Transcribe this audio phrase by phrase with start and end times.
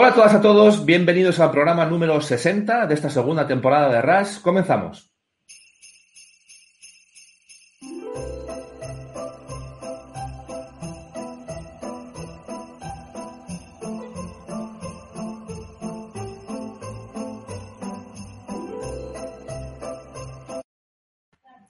[0.00, 4.00] Hola a todas a todos, bienvenidos al programa número 60 de esta segunda temporada de
[4.00, 4.38] RAS.
[4.38, 5.12] Comenzamos.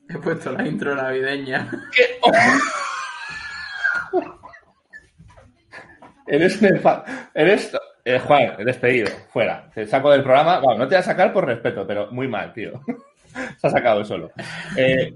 [0.08, 1.68] He puesto la intro navideña.
[6.28, 7.04] Eres, nefa-
[7.34, 7.72] eres
[8.16, 9.70] eh, Juan, despedido, fuera.
[9.74, 10.60] Te saco del programa.
[10.60, 12.80] Bueno, no te voy a sacar por respeto, pero muy mal, tío.
[13.58, 14.32] Se ha sacado solo.
[14.76, 15.14] Eh,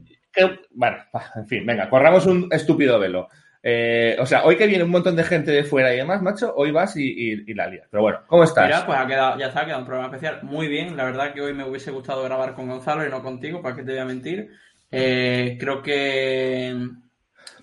[0.72, 0.98] bueno,
[1.36, 3.28] en fin, venga, corramos un estúpido velo.
[3.62, 6.52] Eh, o sea, hoy que viene un montón de gente de fuera y demás, macho,
[6.54, 7.88] hoy vas y, la lías.
[7.90, 8.66] Pero bueno, ¿cómo estás?
[8.66, 10.42] Mira, pues ha quedado, ya está, ha quedado un programa especial.
[10.42, 13.62] Muy bien, la verdad que hoy me hubiese gustado grabar con Gonzalo y no contigo,
[13.62, 14.50] para que te voy a mentir.
[14.90, 16.76] Creo que,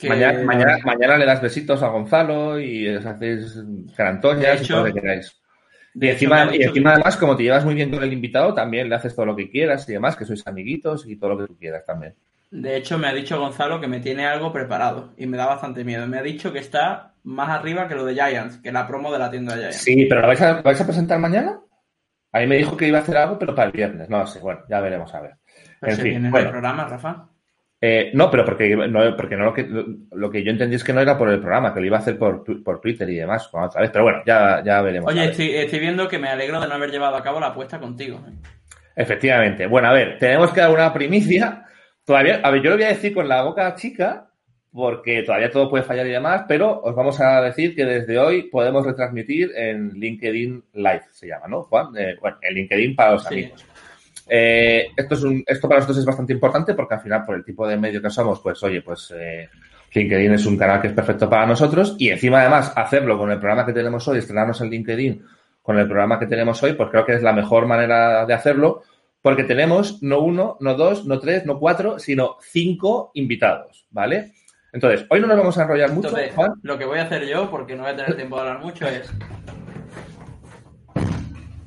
[0.02, 3.58] que- Mañana, mañana, mañana le das besitos a Gonzalo y os hacéis
[3.96, 5.38] carantoñas y todo lo que queráis.
[5.94, 8.96] Y encima, y encima además, como te llevas muy bien con el invitado, también le
[8.96, 11.58] haces todo lo que quieras y demás, que sois amiguitos y todo lo que tú
[11.58, 12.16] quieras también.
[12.50, 15.84] De hecho, me ha dicho Gonzalo que me tiene algo preparado y me da bastante
[15.86, 16.06] miedo.
[16.08, 19.20] Me ha dicho que está más arriba que lo de Giants, que la promo de
[19.20, 19.78] la tienda de Giants.
[19.78, 21.60] Sí, pero ¿lo vais a, lo vais a presentar mañana?
[22.34, 24.10] A mí me dijo que iba a hacer algo, pero para el viernes.
[24.10, 25.32] No sé, bueno, ya veremos a ver.
[25.80, 26.46] Pero en se fin, viene bueno.
[26.48, 27.28] el programa, Rafa.
[27.84, 29.68] Eh, no, pero porque no, porque no lo que,
[30.12, 32.02] lo, que yo entendí es que no era por el programa, que lo iba a
[32.02, 33.90] hacer por, por Twitter y demás, otra vez.
[33.90, 35.12] Pero bueno, ya, ya veremos.
[35.12, 35.32] Oye, ver.
[35.32, 38.22] estoy, estoy viendo que me alegro de no haber llevado a cabo la apuesta contigo.
[38.96, 39.66] Efectivamente.
[39.66, 41.66] Bueno, a ver, tenemos que dar una primicia.
[42.06, 44.28] Todavía, a ver, yo lo voy a decir con la boca chica,
[44.72, 48.44] porque todavía todo puede fallar y demás, pero os vamos a decir que desde hoy
[48.44, 51.88] podemos retransmitir en LinkedIn Live, se llama, ¿no, Juan?
[51.98, 53.34] Eh, bueno, en LinkedIn para los Sí.
[53.34, 53.66] amigos.
[54.34, 57.44] Eh, esto, es un, esto para nosotros es bastante importante porque al final, por el
[57.44, 59.50] tipo de medio que somos, pues oye, pues eh,
[59.94, 63.40] LinkedIn es un canal que es perfecto para nosotros y encima además hacerlo con el
[63.40, 65.26] programa que tenemos hoy, estrenarnos en LinkedIn
[65.62, 68.84] con el programa que tenemos hoy, pues creo que es la mejor manera de hacerlo
[69.22, 74.32] porque tenemos no uno, no dos, no tres, no cuatro, sino cinco invitados, ¿vale?
[74.72, 76.54] Entonces, hoy no nos vamos a enrollar mucho, Entonces, Juan.
[76.64, 78.88] lo que voy a hacer yo, porque no voy a tener tiempo de hablar mucho,
[78.88, 79.12] es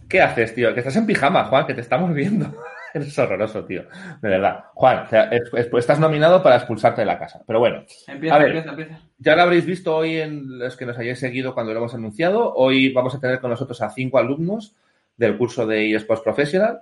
[0.08, 0.72] ¿Qué haces, tío?
[0.74, 2.54] Que estás en pijama, Juan, que te estamos viendo.
[2.94, 3.82] Eres horroroso, tío.
[4.22, 4.64] De verdad.
[4.74, 7.42] Juan, te- es- es- pues estás nominado para expulsarte de la casa.
[7.46, 8.48] Pero bueno, Empieza, A ver.
[8.48, 9.00] empieza, empieza.
[9.18, 12.54] ya lo habréis visto hoy en los que nos hayáis seguido cuando lo hemos anunciado.
[12.54, 14.76] Hoy vamos a tener con nosotros a cinco alumnos
[15.16, 16.80] del curso de eSports Professional.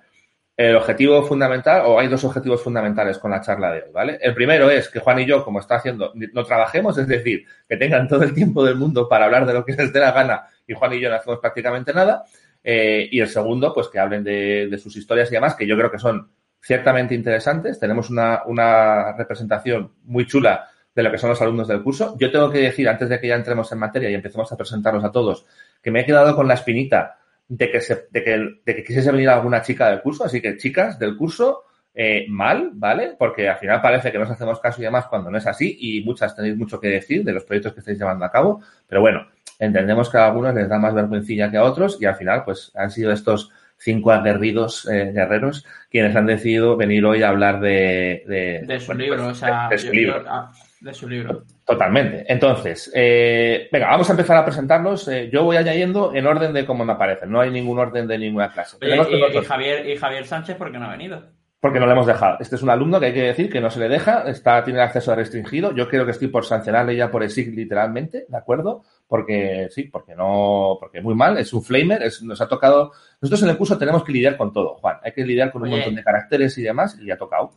[0.55, 4.19] El objetivo fundamental, o hay dos objetivos fundamentales con la charla de hoy, ¿vale?
[4.21, 7.79] El primero es que Juan y yo, como está haciendo, no trabajemos, es decir, que
[7.79, 10.47] tengan todo el tiempo del mundo para hablar de lo que les dé la gana
[10.67, 12.25] y Juan y yo no hacemos prácticamente nada.
[12.65, 15.77] Eh, y el segundo, pues que hablen de, de sus historias y demás, que yo
[15.77, 16.31] creo que son
[16.61, 17.79] ciertamente interesantes.
[17.79, 22.17] Tenemos una, una representación muy chula de lo que son los alumnos del curso.
[22.19, 25.05] Yo tengo que decir, antes de que ya entremos en materia y empecemos a presentarlos
[25.05, 25.47] a todos,
[25.83, 27.19] que me he quedado con la espinita
[27.49, 28.31] de que, se, de que,
[28.65, 30.25] de que quisiese venir alguna chica del curso.
[30.25, 33.17] Así que, chicas del curso, eh, mal, ¿vale?
[33.19, 36.05] Porque al final parece que nos hacemos caso y demás cuando no es así y
[36.05, 38.63] muchas tenéis mucho que decir de los proyectos que estáis llevando a cabo.
[38.87, 39.27] Pero bueno,
[39.65, 42.73] entendemos que a algunos les da más vergüencilla que a otros y al final, pues
[42.75, 48.23] han sido estos cinco aguerridos eh, guerreros quienes han decidido venir hoy a hablar de...
[48.27, 50.23] De, De su bueno, libro, pues, o sea, de su yo- libro.
[50.23, 51.45] yo- ah, de su libro.
[51.65, 52.25] Totalmente.
[52.27, 55.07] Entonces, eh, venga, vamos a empezar a presentarlos.
[55.09, 57.31] Eh, yo voy añadiendo en orden de cómo me aparecen.
[57.31, 58.79] No hay ningún orden de ninguna clase.
[58.83, 58.97] Oye,
[59.41, 61.23] y, Javier, y Javier Sánchez, ¿por qué no ha venido?
[61.63, 62.39] Porque no le hemos dejado.
[62.41, 64.81] Este es un alumno que hay que decir que no se le deja, está, tiene
[64.81, 65.73] acceso restringido.
[65.73, 68.83] Yo creo que estoy por sancionarle ya por ESIC literalmente, ¿de acuerdo?
[69.07, 72.91] Porque sí, porque no, porque muy mal, es un flamer, es- nos ha tocado.
[73.21, 74.97] Nosotros en el curso tenemos que lidiar con todo, Juan.
[75.05, 75.77] Hay que lidiar con un Oye.
[75.77, 77.53] montón de caracteres y demás, y ha tocado.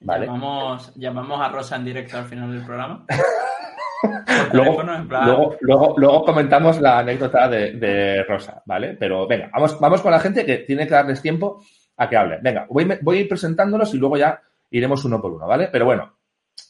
[0.00, 0.26] ¿Vale?
[0.26, 3.06] Llamamos, llamamos a Rosa en directo al final del programa.
[4.52, 8.96] Luego, luego, luego, luego comentamos la anécdota de, de Rosa, ¿vale?
[8.98, 11.62] Pero venga, vamos, vamos con la gente que tiene que darles tiempo
[11.96, 12.40] a que hablen.
[12.42, 14.40] Venga, voy, voy a ir presentándolos y luego ya
[14.70, 15.68] iremos uno por uno, ¿vale?
[15.70, 16.16] Pero bueno,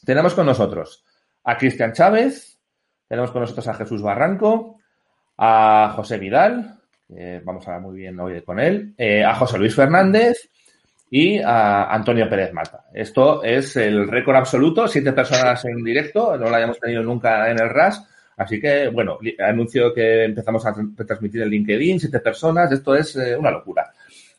[0.05, 1.03] tenemos con nosotros
[1.43, 2.59] a Cristian Chávez,
[3.07, 4.77] tenemos con nosotros a Jesús Barranco,
[5.37, 6.79] a José Vidal,
[7.43, 10.49] vamos a hablar muy bien hoy con él, eh, a José Luis Fernández
[11.09, 12.85] y a Antonio Pérez Mata.
[12.93, 17.59] Esto es el récord absoluto, siete personas en directo, no lo hayamos tenido nunca en
[17.59, 18.07] el RAS.
[18.37, 23.15] Así que, bueno, anuncio que empezamos a tr- transmitir en LinkedIn, siete personas, esto es
[23.15, 23.93] eh, una locura.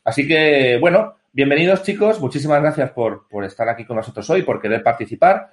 [0.06, 4.60] Así que, bueno, bienvenidos chicos, muchísimas gracias por, por estar aquí con nosotros hoy, por
[4.60, 5.50] querer participar.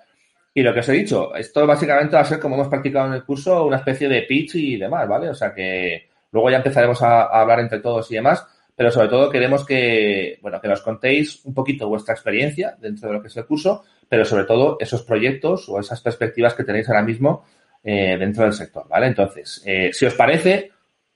[0.54, 3.14] Y lo que os he dicho, esto básicamente va a ser como hemos practicado en
[3.14, 5.30] el curso, una especie de pitch y demás, ¿vale?
[5.30, 8.46] O sea que luego ya empezaremos a, hablar entre todos y demás,
[8.76, 13.16] pero sobre todo queremos que, bueno, que nos contéis un poquito vuestra experiencia dentro de
[13.16, 16.88] lo que es el curso, pero sobre todo esos proyectos o esas perspectivas que tenéis
[16.90, 17.44] ahora mismo
[17.84, 19.08] eh, dentro del sector, ¿vale?
[19.08, 20.73] Entonces, eh, si os parece,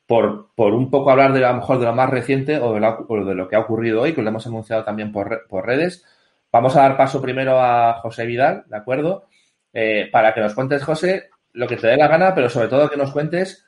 [0.07, 2.79] por, por un poco hablar de a lo mejor de lo más reciente o de,
[2.79, 6.05] de lo que ha ocurrido hoy, que lo hemos anunciado también por, por redes.
[6.51, 9.27] Vamos a dar paso primero a José Vidal, ¿de acuerdo?
[9.73, 12.89] Eh, para que nos cuentes, José, lo que te dé la gana, pero sobre todo
[12.89, 13.67] que nos cuentes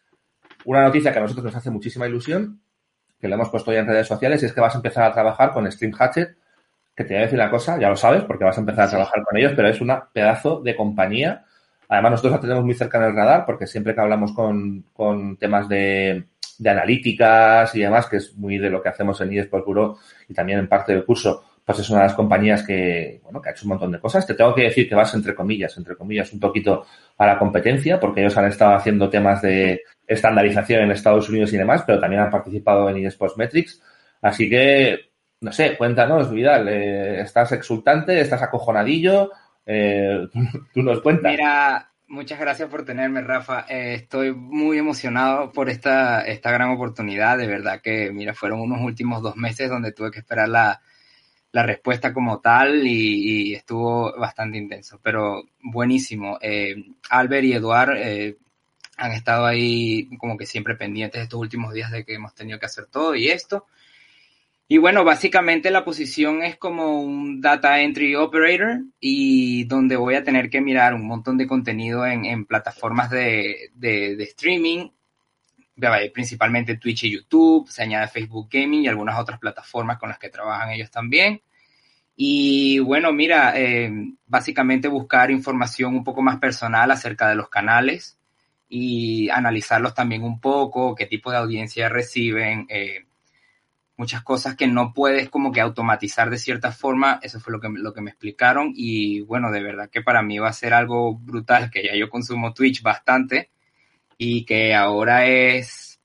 [0.65, 2.61] una noticia que a nosotros nos hace muchísima ilusión,
[3.19, 5.13] que lo hemos puesto ya en redes sociales, y es que vas a empezar a
[5.13, 6.37] trabajar con Stream Hatchet,
[6.95, 8.89] que te voy a decir una cosa, ya lo sabes, porque vas a empezar a
[8.89, 11.45] trabajar con ellos, pero es una pedazo de compañía.
[11.89, 15.37] Además, nosotros la tenemos muy cerca en el radar, porque siempre que hablamos con, con
[15.37, 16.23] temas de,
[16.59, 19.97] de analíticas y demás, que es muy de lo que hacemos en eSport Bureau
[20.27, 23.49] y también en parte del curso, pues es una de las compañías que, bueno, que
[23.49, 24.25] ha hecho un montón de cosas.
[24.25, 26.85] Te tengo que decir que vas entre comillas, entre comillas, un poquito
[27.17, 31.57] a la competencia, porque ellos han estado haciendo temas de estandarización en Estados Unidos y
[31.57, 33.81] demás, pero también han participado en eSports Metrics.
[34.21, 38.19] Así que, no sé, cuéntanos, Vidal, eh, ¿estás exultante?
[38.19, 39.31] ¿Estás acojonadillo?
[39.71, 40.27] Eh,
[40.73, 41.31] tú nos cuentas.
[41.31, 43.65] Mira, muchas gracias por tenerme, Rafa.
[43.69, 47.37] Eh, estoy muy emocionado por esta, esta gran oportunidad.
[47.37, 50.81] De verdad que, mira, fueron unos últimos dos meses donde tuve que esperar la,
[51.51, 56.39] la respuesta como tal y, estuvo bastante intenso, pero buenísimo.
[56.41, 56.75] Eh,
[57.11, 58.37] Albert y Eduard eh,
[58.97, 62.65] han estado ahí como que siempre pendientes estos últimos días de que hemos tenido que
[62.65, 63.67] hacer todo y esto.
[64.71, 70.23] Y bueno, básicamente la posición es como un data entry operator y donde voy a
[70.23, 74.89] tener que mirar un montón de contenido en, plataformas de, de, de streaming,
[76.13, 80.29] principalmente Twitch y YouTube, se añade Facebook Gaming y algunas otras plataformas con las que
[80.29, 81.41] trabajan ellos también.
[82.15, 83.91] Y bueno, mira, eh,
[84.27, 88.19] básicamente buscar información un poco más personal acerca de los canales
[88.67, 93.05] y analizarlos también un poco, qué tipo de audiencia reciben, eh,
[93.99, 97.67] muchas cosas que no puedes como que automatizar de cierta forma, eso fue lo que,
[97.69, 101.15] lo que me explicaron y bueno, de verdad que para mí va a ser algo
[101.15, 103.49] brutal, que ya yo consumo Twitch bastante
[104.17, 105.99] y que ahora es,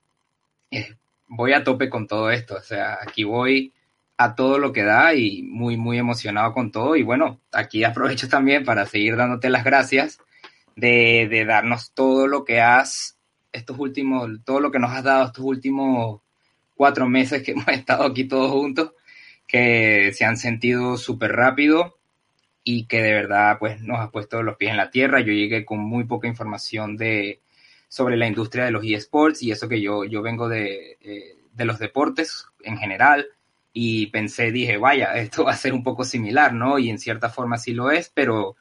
[1.28, 3.72] voy a tope con todo esto, o sea, aquí voy
[4.16, 6.96] a todo lo que da y muy, muy emocionado con todo.
[6.96, 10.18] Y bueno, aquí aprovecho también para seguir dándote las gracias
[10.74, 13.18] de, de, darnos todo lo que has,
[13.52, 16.23] estos últimos, todo lo que nos has dado estos últimos
[16.84, 18.92] cuatro meses que hemos estado aquí todos juntos,
[19.46, 21.96] que se han sentido súper rápido
[22.62, 25.20] y que de verdad pues nos has puesto los pies en la tierra.
[25.20, 27.40] Yo llegué con muy poca información de,
[27.88, 31.64] sobre la industria de los eSports y eso que yo, yo vengo de, eh, de
[31.64, 33.28] los deportes en general
[33.72, 36.78] y pensé, dije, vaya, esto va a ser un poco similar, ¿no?
[36.78, 38.56] Y en cierta forma sí lo es, pero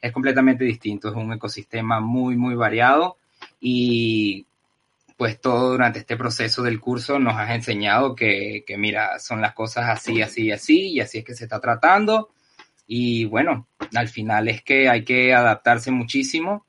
[0.00, 3.16] es completamente distinto, es un ecosistema muy, muy variado
[3.60, 4.46] y
[5.20, 9.52] pues todo durante este proceso del curso nos has enseñado que, que mira, son las
[9.52, 12.30] cosas así, así, así y así es que se está tratando.
[12.86, 16.64] Y bueno, al final es que hay que adaptarse muchísimo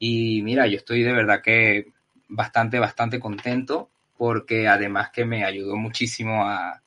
[0.00, 1.92] y mira, yo estoy de verdad que
[2.26, 3.88] bastante, bastante contento
[4.18, 6.82] porque además que me ayudó muchísimo a,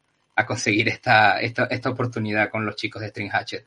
[0.45, 3.65] conseguir esta, esta, esta, oportunidad con los chicos de String Hatchet.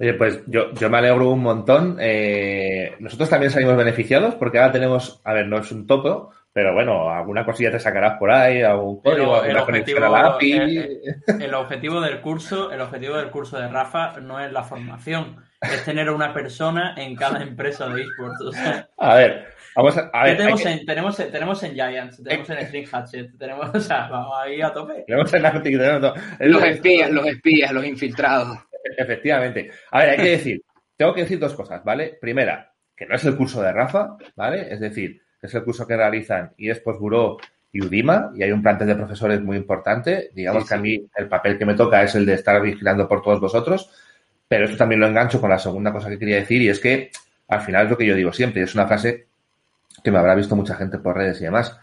[0.00, 1.96] Oye, pues yo, yo me alegro un montón.
[2.00, 6.72] Eh, nosotros también salimos beneficiados porque ahora tenemos, a ver, no es un topo, pero
[6.72, 10.56] bueno, alguna cosilla te sacarás por ahí, algún código, el objetivo, a la API.
[11.40, 15.84] El, objetivo del curso, el objetivo del curso de Rafa no es la formación, es
[15.84, 18.56] tener una persona en cada empresa de esports.
[18.98, 19.46] a ver,
[19.76, 20.36] vamos a, ver.
[20.36, 24.60] Tenemos, en, tenemos, tenemos en Giants, tenemos en String Hatchet, tenemos, o sea, vamos ahí
[24.60, 25.04] a tope.
[25.06, 28.58] Tenemos en tenemos Los espías, los espías, los infiltrados.
[28.84, 29.70] Efectivamente.
[29.90, 30.62] A ver, hay que decir,
[30.96, 32.18] tengo que decir dos cosas, ¿vale?
[32.20, 34.72] Primera, que no es el curso de Rafa, ¿vale?
[34.72, 37.38] Es decir, es el curso que realizan eSports Bureau
[37.70, 40.30] y Udima, y hay un plantel de profesores muy importante.
[40.34, 43.22] Digamos que a mí el papel que me toca es el de estar vigilando por
[43.22, 43.90] todos vosotros,
[44.48, 47.10] pero esto también lo engancho con la segunda cosa que quería decir, y es que
[47.48, 49.26] al final es lo que yo digo siempre, es una frase
[50.02, 51.78] que me habrá visto mucha gente por redes y demás,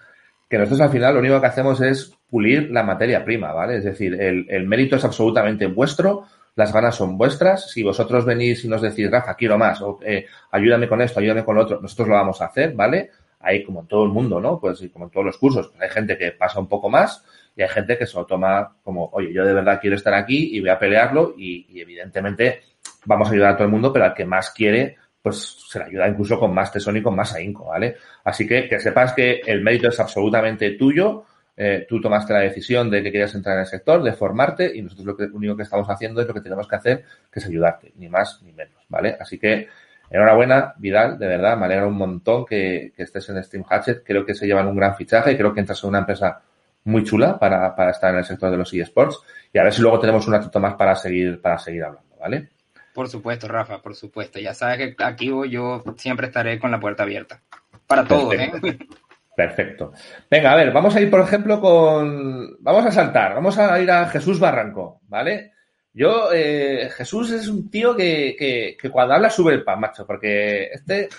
[0.49, 3.77] que nosotros al final lo único que hacemos es pulir la materia prima, ¿vale?
[3.77, 6.25] Es decir, el, el mérito es absolutamente vuestro,
[6.55, 7.69] las ganas son vuestras.
[7.69, 11.43] Si vosotros venís y nos decís, Rafa, quiero más, o eh, ayúdame con esto, ayúdame
[11.43, 13.11] con lo otro, nosotros lo vamos a hacer, ¿vale?
[13.39, 14.59] Hay como en todo el mundo, ¿no?
[14.59, 17.23] Pues como en todos los cursos, hay gente que pasa un poco más
[17.55, 20.55] y hay gente que se lo toma como, oye, yo de verdad quiero estar aquí
[20.55, 22.61] y voy a pelearlo y, y evidentemente
[23.05, 25.85] vamos a ayudar a todo el mundo, pero al que más quiere, pues se le
[25.85, 27.97] ayuda incluso con más tesón y con más ahínco, ¿vale?
[28.23, 31.25] Así que que sepas que el mérito es absolutamente tuyo,
[31.57, 34.81] eh, tú tomaste la decisión de que querías entrar en el sector, de formarte, y
[34.81, 37.45] nosotros lo, que, único que estamos haciendo es lo que tenemos que hacer, que es
[37.45, 39.15] ayudarte, ni más ni menos, ¿vale?
[39.19, 39.69] Así que,
[40.09, 44.33] enhorabuena, Vidal, de verdad, me alegra un montón que, estés en Steam Hatchet, creo que
[44.33, 46.41] se llevan un gran fichaje, y creo que entras en una empresa
[46.83, 49.21] muy chula para, para estar en el sector de los eSports,
[49.53, 52.49] y a ver si luego tenemos un ratito más para seguir, para seguir hablando, ¿vale?
[52.93, 54.39] Por supuesto, Rafa, por supuesto.
[54.39, 57.41] Ya sabes que aquí yo siempre estaré con la puerta abierta.
[57.87, 58.51] Para todos, ¿eh?
[59.35, 59.91] Perfecto.
[60.29, 62.57] Venga, a ver, vamos a ir, por ejemplo, con.
[62.61, 65.51] Vamos a saltar, vamos a ir a Jesús Barranco, ¿vale?
[65.93, 70.05] Yo, eh, Jesús es un tío que, que, que, cuando habla sube el pan, macho,
[70.05, 71.09] porque este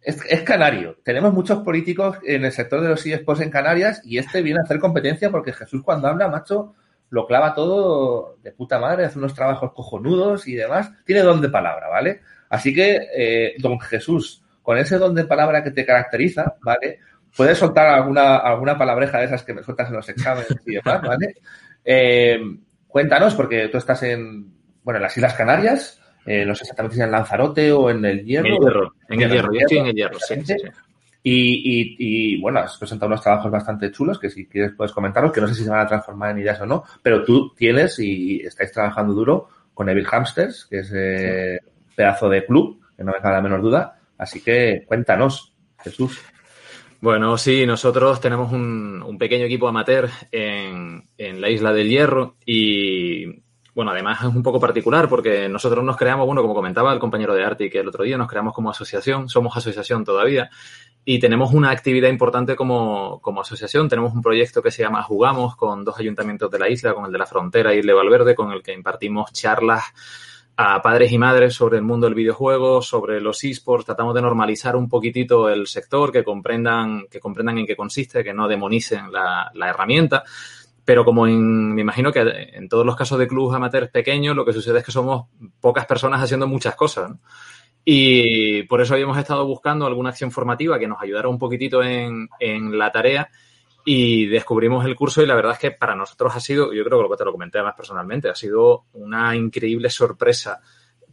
[0.00, 0.98] es, es, canario.
[1.04, 4.64] Tenemos muchos políticos en el sector de los eSports en Canarias y este viene a
[4.64, 6.74] hacer competencia porque Jesús cuando habla, macho,
[7.10, 10.90] lo clava todo de puta madre, hace unos trabajos cojonudos y demás.
[11.04, 12.20] Tiene don de palabra, ¿vale?
[12.48, 16.98] Así que, eh, don Jesús, con ese don de palabra que te caracteriza, ¿vale?
[17.36, 21.02] Puedes soltar alguna, alguna palabreja de esas que me sueltas en los exámenes y demás,
[21.02, 21.34] ¿vale?
[21.84, 22.38] Eh,
[22.86, 24.46] cuéntanos, porque tú estás en,
[24.82, 28.24] bueno, en las Islas Canarias, eh, no sé exactamente si en Lanzarote o en el
[28.24, 28.46] Hierro.
[28.46, 30.68] En el Hierro, en el Hierro, yo estoy en el Hierro, sí, sí, sí.
[31.26, 35.32] Y, y, y, bueno, has presentado unos trabajos bastante chulos que si quieres puedes comentarlos,
[35.32, 37.98] que no sé si se van a transformar en ideas o no, pero tú tienes
[37.98, 41.70] y estáis trabajando duro con Evil Hamsters, que es eh, sí.
[41.96, 43.98] pedazo de club, que no me cabe la menor duda.
[44.18, 46.20] Así que cuéntanos, Jesús.
[47.04, 52.36] Bueno, sí, nosotros tenemos un, un pequeño equipo amateur en, en, la isla del Hierro
[52.46, 53.26] y,
[53.74, 57.34] bueno, además es un poco particular porque nosotros nos creamos, bueno, como comentaba el compañero
[57.34, 60.48] de Arti que el otro día nos creamos como asociación, somos asociación todavía
[61.04, 63.86] y tenemos una actividad importante como, como asociación.
[63.86, 67.12] Tenemos un proyecto que se llama Jugamos con dos ayuntamientos de la isla, con el
[67.12, 69.92] de la frontera y el de Valverde, con el que impartimos charlas
[70.56, 74.76] a padres y madres sobre el mundo del videojuego, sobre los esports, tratamos de normalizar
[74.76, 79.50] un poquitito el sector, que comprendan, que comprendan en qué consiste, que no demonicen la,
[79.54, 80.22] la herramienta.
[80.84, 82.20] Pero como en, me imagino que
[82.52, 85.26] en todos los casos de clubes amateurs pequeños, lo que sucede es que somos
[85.60, 87.12] pocas personas haciendo muchas cosas.
[87.84, 92.28] Y por eso habíamos estado buscando alguna acción formativa que nos ayudara un poquitito en,
[92.38, 93.28] en la tarea
[93.84, 96.98] y descubrimos el curso y la verdad es que para nosotros ha sido, yo creo
[96.98, 100.60] que lo que te lo comenté más personalmente, ha sido una increíble sorpresa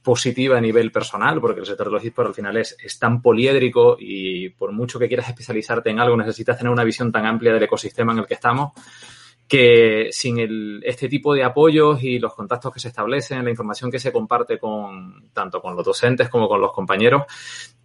[0.01, 3.21] positiva a nivel personal, porque el sector de los esports al final es, es, tan
[3.21, 7.53] poliédrico y por mucho que quieras especializarte en algo, necesitas tener una visión tan amplia
[7.53, 8.71] del ecosistema en el que estamos,
[9.51, 13.91] que sin el, este tipo de apoyos y los contactos que se establecen, la información
[13.91, 17.23] que se comparte con tanto con los docentes como con los compañeros,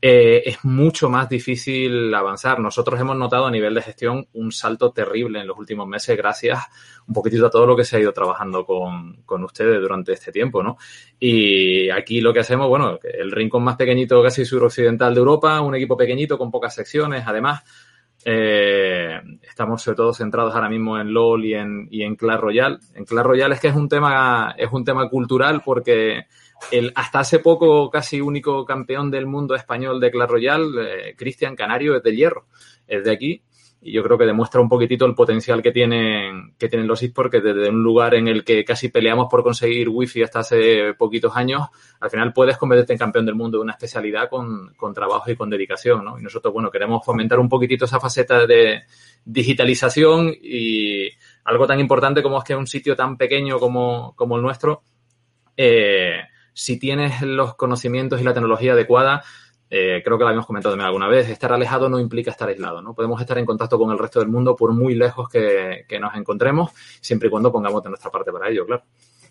[0.00, 2.60] eh, es mucho más difícil avanzar.
[2.60, 6.60] Nosotros hemos notado a nivel de gestión un salto terrible en los últimos meses gracias
[7.08, 10.30] un poquitito a todo lo que se ha ido trabajando con, con ustedes durante este
[10.30, 10.76] tiempo, ¿no?
[11.18, 15.74] Y aquí lo que hacemos, bueno, el rincón más pequeñito casi suroccidental de Europa, un
[15.74, 17.64] equipo pequeñito con pocas secciones, además,
[18.28, 22.78] eh, estamos sobre todo centrados ahora mismo en LOL y en, y en Clash Royale.
[22.94, 26.26] En Clash Royale es que es un tema, es un tema cultural porque
[26.72, 31.54] el hasta hace poco casi único campeón del mundo español de Clash Royale, eh, Cristian
[31.54, 32.46] Canario, es de hierro,
[32.88, 33.42] es de aquí.
[33.82, 37.30] Y yo creo que demuestra un poquitito el potencial que tienen, que tienen los esports,
[37.30, 41.36] que desde un lugar en el que casi peleamos por conseguir wifi hasta hace poquitos
[41.36, 41.68] años,
[42.00, 45.36] al final puedes convertirte en campeón del mundo de una especialidad con, con trabajo y
[45.36, 46.18] con dedicación, ¿no?
[46.18, 48.82] Y nosotros, bueno, queremos fomentar un poquitito esa faceta de
[49.24, 51.08] digitalización y
[51.44, 54.82] algo tan importante como es que un sitio tan pequeño como, como el nuestro,
[55.56, 59.22] eh, si tienes los conocimientos y la tecnología adecuada,
[59.68, 62.82] eh, creo que lo habíamos comentado también alguna vez, estar alejado no implica estar aislado,
[62.82, 62.94] ¿no?
[62.94, 66.14] Podemos estar en contacto con el resto del mundo por muy lejos que, que nos
[66.14, 66.70] encontremos,
[67.00, 68.82] siempre y cuando pongamos de nuestra parte para ello, claro.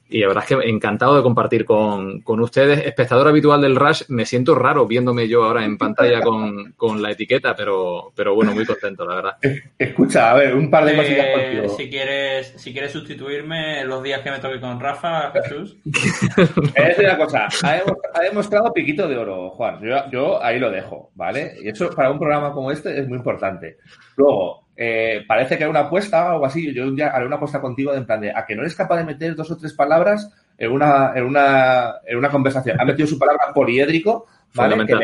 [0.07, 2.85] Y la verdad es que encantado de compartir con, con, ustedes.
[2.85, 7.11] Espectador habitual del Rush, me siento raro viéndome yo ahora en pantalla con, con la
[7.11, 9.37] etiqueta, pero, pero bueno, muy contento, la verdad.
[9.79, 14.21] Escucha, a ver, un par de cosillas eh, Si quieres, si quieres sustituirme los días
[14.21, 15.77] que me toque con Rafa, Jesús.
[16.75, 17.81] es una cosa, ha,
[18.13, 19.81] ha, demostrado piquito de oro, Juan.
[19.81, 21.55] Yo, yo ahí lo dejo, ¿vale?
[21.63, 23.77] Y eso para un programa como este es muy importante.
[24.17, 26.73] Luego, eh, parece que hay una apuesta o algo así.
[26.73, 28.75] Yo un día haré una apuesta contigo de en plan de a que no eres
[28.75, 32.79] capaz de meter dos o tres palabras en una, en una, en una conversación.
[32.79, 34.75] Ha metido su palabra poliédrico, ¿vale?
[34.75, 34.95] Que me, que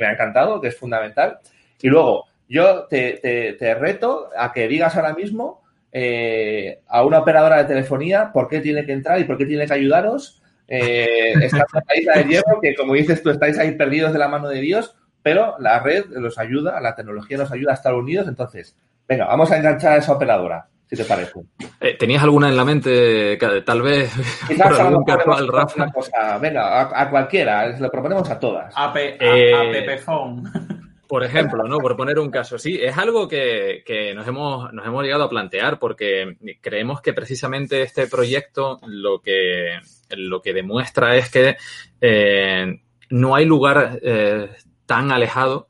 [0.00, 1.38] me, ha encantado, que es fundamental.
[1.80, 5.62] Y luego, yo te, te, te reto a que digas ahora mismo
[5.94, 9.66] eh, a una operadora de telefonía por qué tiene que entrar y por qué tiene
[9.66, 10.42] que ayudaros.
[10.66, 14.18] Eh, estás en la isla de hierro, que como dices tú, estáis ahí perdidos de
[14.18, 17.94] la mano de Dios, pero la red los ayuda, la tecnología nos ayuda a estar
[17.94, 18.26] unidos.
[18.26, 18.74] Entonces,
[19.08, 21.32] Venga, vamos a enganchar a esa operadora, si te parece.
[21.80, 24.12] Eh, ¿Tenías alguna en la mente, tal vez?
[24.48, 25.82] Quizás por algún casual, Rafa.
[25.84, 26.38] Una cosa.
[26.38, 28.72] Venga, a, a, cualquiera, lo proponemos a todas.
[28.76, 30.42] A, pe, a, eh, a Pepefone.
[31.12, 31.76] Por ejemplo, ¿no?
[31.76, 32.58] Por poner un caso.
[32.58, 37.12] Sí, es algo que, que, nos, hemos, nos hemos llegado a plantear porque creemos que
[37.12, 39.78] precisamente este proyecto lo que,
[40.16, 41.56] lo que demuestra es que
[42.00, 42.80] eh,
[43.10, 44.48] no hay lugar eh,
[44.86, 45.68] tan alejado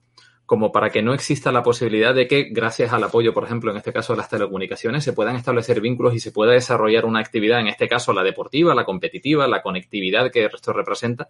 [0.52, 3.78] como para que no exista la posibilidad de que, gracias al apoyo, por ejemplo, en
[3.78, 7.60] este caso de las telecomunicaciones, se puedan establecer vínculos y se pueda desarrollar una actividad,
[7.60, 11.26] en este caso la deportiva, la competitiva, la conectividad que esto representa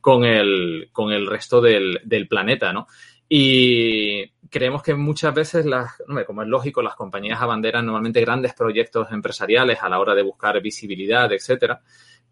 [0.00, 2.86] con el, con el resto del, del planeta, ¿no?
[3.28, 9.10] Y creemos que muchas veces, las, como es lógico, las compañías abanderan normalmente grandes proyectos
[9.10, 11.80] empresariales a la hora de buscar visibilidad, etcétera,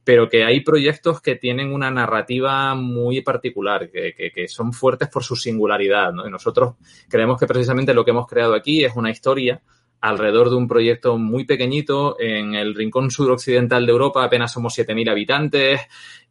[0.09, 5.23] pero que hay proyectos que tienen una narrativa muy particular, que, que, son fuertes por
[5.23, 6.15] su singularidad.
[6.15, 6.27] ¿no?
[6.27, 6.77] Y nosotros
[7.11, 9.61] creemos que precisamente lo que hemos creado aquí es una historia
[10.01, 15.11] alrededor de un proyecto muy pequeñito en el rincón suroccidental de Europa, apenas somos 7.000
[15.11, 15.83] habitantes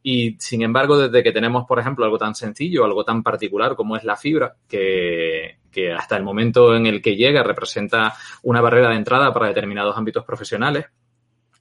[0.01, 3.96] y, sin embargo, desde que tenemos, por ejemplo, algo tan sencillo, algo tan particular como
[3.96, 8.89] es la fibra, que, que hasta el momento en el que llega representa una barrera
[8.89, 10.88] de entrada para determinados ámbitos profesionales,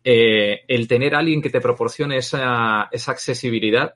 [0.09, 3.95] eh, el tener alguien que te proporcione esa, esa accesibilidad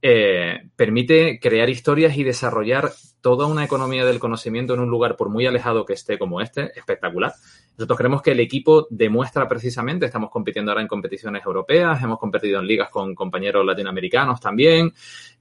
[0.00, 2.90] eh, permite crear historias y desarrollar
[3.20, 6.72] toda una economía del conocimiento en un lugar, por muy alejado que esté como este,
[6.74, 7.34] espectacular.
[7.76, 12.58] Nosotros creemos que el equipo demuestra precisamente, estamos compitiendo ahora en competiciones europeas, hemos competido
[12.58, 14.90] en ligas con compañeros latinoamericanos también,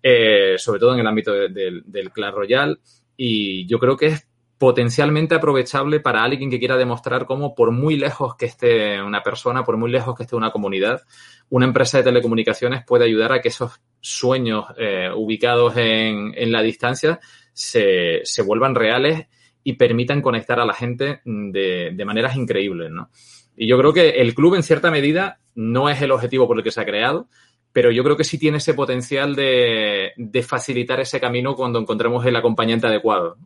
[0.03, 2.79] eh, sobre todo en el ámbito del Clash Royale,
[3.15, 4.27] y yo creo que es
[4.61, 9.63] potencialmente aprovechable para alguien que quiera demostrar cómo, por muy lejos que esté una persona,
[9.63, 11.01] por muy lejos que esté una comunidad,
[11.49, 16.61] una empresa de telecomunicaciones puede ayudar a que esos sueños eh, ubicados en, en, la
[16.61, 17.19] distancia
[17.53, 19.25] se, se, vuelvan reales
[19.63, 23.09] y permitan conectar a la gente de, de maneras increíbles, ¿no?
[23.57, 26.63] Y yo creo que el club, en cierta medida, no es el objetivo por el
[26.63, 27.29] que se ha creado,
[27.73, 32.23] pero yo creo que sí tiene ese potencial de, de facilitar ese camino cuando encontremos
[32.27, 33.37] el acompañante adecuado.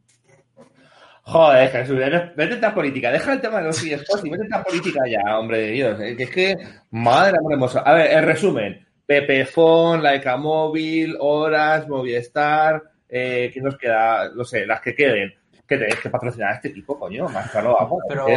[1.27, 1.98] Joder, Jesús,
[2.36, 3.12] vete a política.
[3.12, 6.00] Deja el tema de los eSports y vete a política ya, hombre de Dios.
[6.00, 6.55] Es que,
[6.91, 7.79] madre hermosa.
[7.79, 12.79] A ver, en resumen, Pepefon, Laika Móvil, Horas, Movistar,
[13.10, 14.29] eh, ¿qué nos queda?
[14.36, 15.34] No sé, las que queden.
[15.67, 17.75] Que tenéis que patrocinar a este tipo, coño, más claro
[18.08, 18.27] Pero,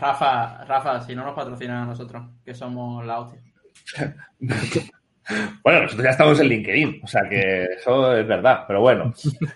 [0.00, 3.42] Rafa, Rafa, si no nos patrocinan a nosotros, que somos la hostia.
[5.62, 9.12] Bueno, nosotros ya estamos en LinkedIn, o sea que eso es verdad, pero bueno.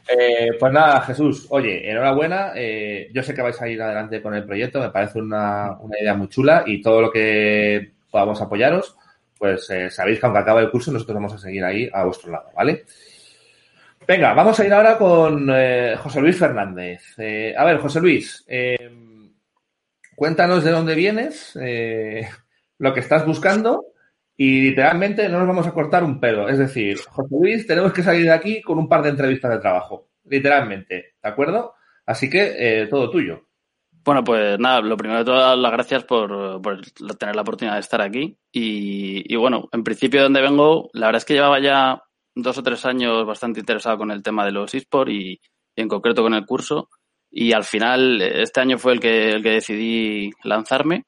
[0.08, 2.52] Eh, pues nada, Jesús, oye, enhorabuena.
[2.54, 5.98] Eh, yo sé que vais a ir adelante con el proyecto, me parece una, una
[5.98, 8.96] idea muy chula y todo lo que podamos apoyaros,
[9.36, 12.30] pues eh, sabéis que aunque acabe el curso, nosotros vamos a seguir ahí a vuestro
[12.30, 12.84] lado, ¿vale?
[14.06, 15.48] Venga, vamos a ir ahora con
[15.98, 17.02] José Luis Fernández.
[17.18, 18.46] a ver, José Luis,
[20.14, 21.58] cuéntanos de dónde vienes,
[22.78, 23.95] lo que estás buscando
[24.36, 26.48] y literalmente no nos vamos a cortar un pedo.
[26.48, 29.58] Es decir, José Luis, tenemos que salir de aquí con un par de entrevistas de
[29.58, 30.08] trabajo.
[30.24, 31.74] Literalmente, ¿de acuerdo?
[32.04, 33.46] Así que eh, todo tuyo.
[34.04, 36.80] Bueno, pues nada, lo primero de todo, las gracias por, por
[37.18, 38.38] tener la oportunidad de estar aquí.
[38.52, 42.02] Y, y, bueno, en principio de donde vengo, la verdad es que llevaba ya
[42.34, 45.40] dos o tres años bastante interesado con el tema de los eSports y, y,
[45.74, 46.88] en concreto con el curso.
[47.30, 51.04] Y al final, este año fue el que, el que decidí lanzarme.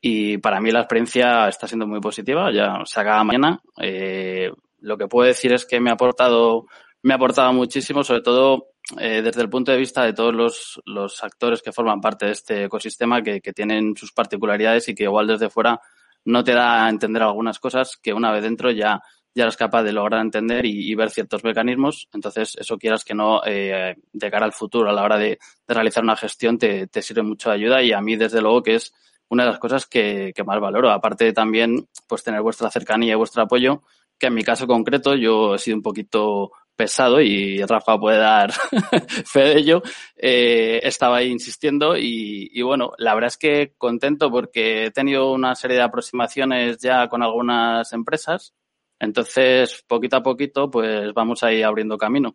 [0.00, 3.60] Y para mí la experiencia está siendo muy positiva, ya se acaba mañana.
[3.80, 6.66] Eh, lo que puedo decir es que me ha aportado,
[7.02, 10.80] me ha aportado muchísimo, sobre todo eh, desde el punto de vista de todos los,
[10.84, 15.04] los actores que forman parte de este ecosistema, que, que, tienen sus particularidades y que
[15.04, 15.80] igual desde fuera
[16.24, 19.00] no te da a entender algunas cosas que una vez dentro ya,
[19.34, 22.08] ya eres capaz de lograr entender y, ver ciertos mecanismos.
[22.12, 25.74] Entonces, eso quieras que no, eh, de cara al futuro, a la hora de, de
[25.74, 28.76] realizar una gestión, te, te sirve mucho de ayuda y a mí, desde luego, que
[28.76, 28.92] es
[29.28, 30.90] una de las cosas que, que, más valoro.
[30.90, 33.82] Aparte también, pues tener vuestra cercanía y vuestro apoyo,
[34.18, 38.52] que en mi caso concreto yo he sido un poquito pesado y Rafa puede dar
[39.24, 39.82] fe de ello.
[40.16, 45.54] Eh, estaba ahí insistiendo y, bueno, la verdad es que contento porque he tenido una
[45.54, 48.54] serie de aproximaciones ya con algunas empresas.
[48.98, 52.34] Entonces, poquito a poquito, pues vamos ahí abriendo camino.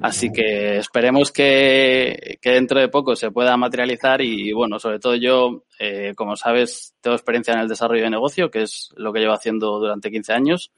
[0.00, 5.14] Así que esperemos que, que, dentro de poco se pueda materializar y bueno, sobre todo
[5.16, 9.20] yo, eh, como sabes, tengo experiencia en el desarrollo de negocio, que es lo que
[9.20, 10.72] llevo haciendo durante 15 años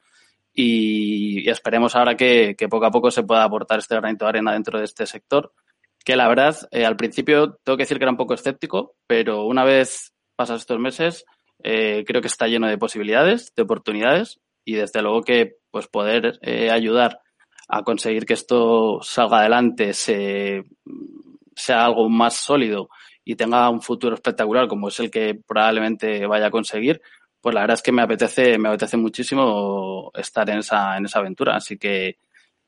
[0.52, 4.30] y, y esperemos ahora que, que, poco a poco se pueda aportar este granito de
[4.30, 5.52] arena dentro de este sector,
[6.04, 9.44] que la verdad, eh, al principio tengo que decir que era un poco escéptico, pero
[9.44, 11.24] una vez pasados estos meses,
[11.62, 16.38] eh, creo que está lleno de posibilidades, de oportunidades y desde luego que pues poder
[16.42, 17.20] eh, ayudar
[17.68, 20.64] a conseguir que esto salga adelante, se,
[21.54, 22.88] sea algo más sólido
[23.24, 27.00] y tenga un futuro espectacular como es el que probablemente vaya a conseguir,
[27.42, 31.18] pues la verdad es que me apetece, me apetece muchísimo estar en esa, en esa
[31.18, 31.56] aventura.
[31.56, 32.16] Así que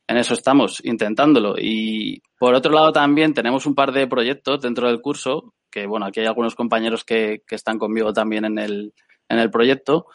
[0.06, 1.54] en eso estamos, intentándolo.
[1.56, 6.06] Y por otro lado también tenemos un par de proyectos dentro del curso, que bueno,
[6.06, 8.94] aquí hay algunos compañeros que, que están conmigo también en el,
[9.28, 10.06] en el proyecto,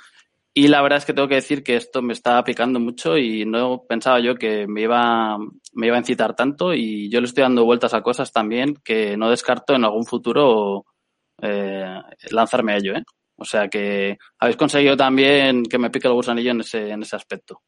[0.53, 3.45] y la verdad es que tengo que decir que esto me está picando mucho y
[3.45, 5.37] no pensaba yo que me iba,
[5.73, 9.15] me iba a incitar tanto y yo le estoy dando vueltas a cosas también que
[9.15, 10.85] no descarto en algún futuro
[11.41, 12.95] eh, lanzarme a ello.
[12.95, 13.03] ¿eh?
[13.37, 17.15] O sea que habéis conseguido también que me pique el gusanillo en ese, en ese
[17.15, 17.61] aspecto.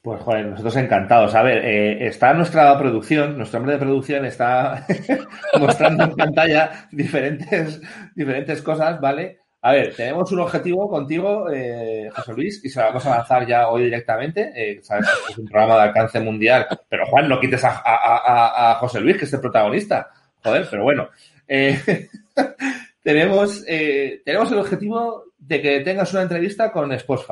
[0.00, 1.34] Pues joder, nosotros encantados.
[1.34, 4.86] A ver, eh, está nuestra producción, nuestro hombre de producción está
[5.58, 7.80] mostrando en pantalla diferentes,
[8.14, 9.43] diferentes cosas, ¿vale?
[9.66, 13.46] A ver, tenemos un objetivo contigo, eh, José Luis, y se lo vamos a lanzar
[13.46, 14.52] ya hoy directamente.
[14.54, 19.00] Eh, sabes que es un programa de alcance mundial, pero Juan, no quites a, José
[19.00, 20.10] Luis, que es el protagonista.
[20.42, 21.08] Joder, pero bueno.
[21.48, 21.80] Eh,
[23.02, 27.24] tenemos, eh, tenemos el objetivo de que tengas una entrevista con 5.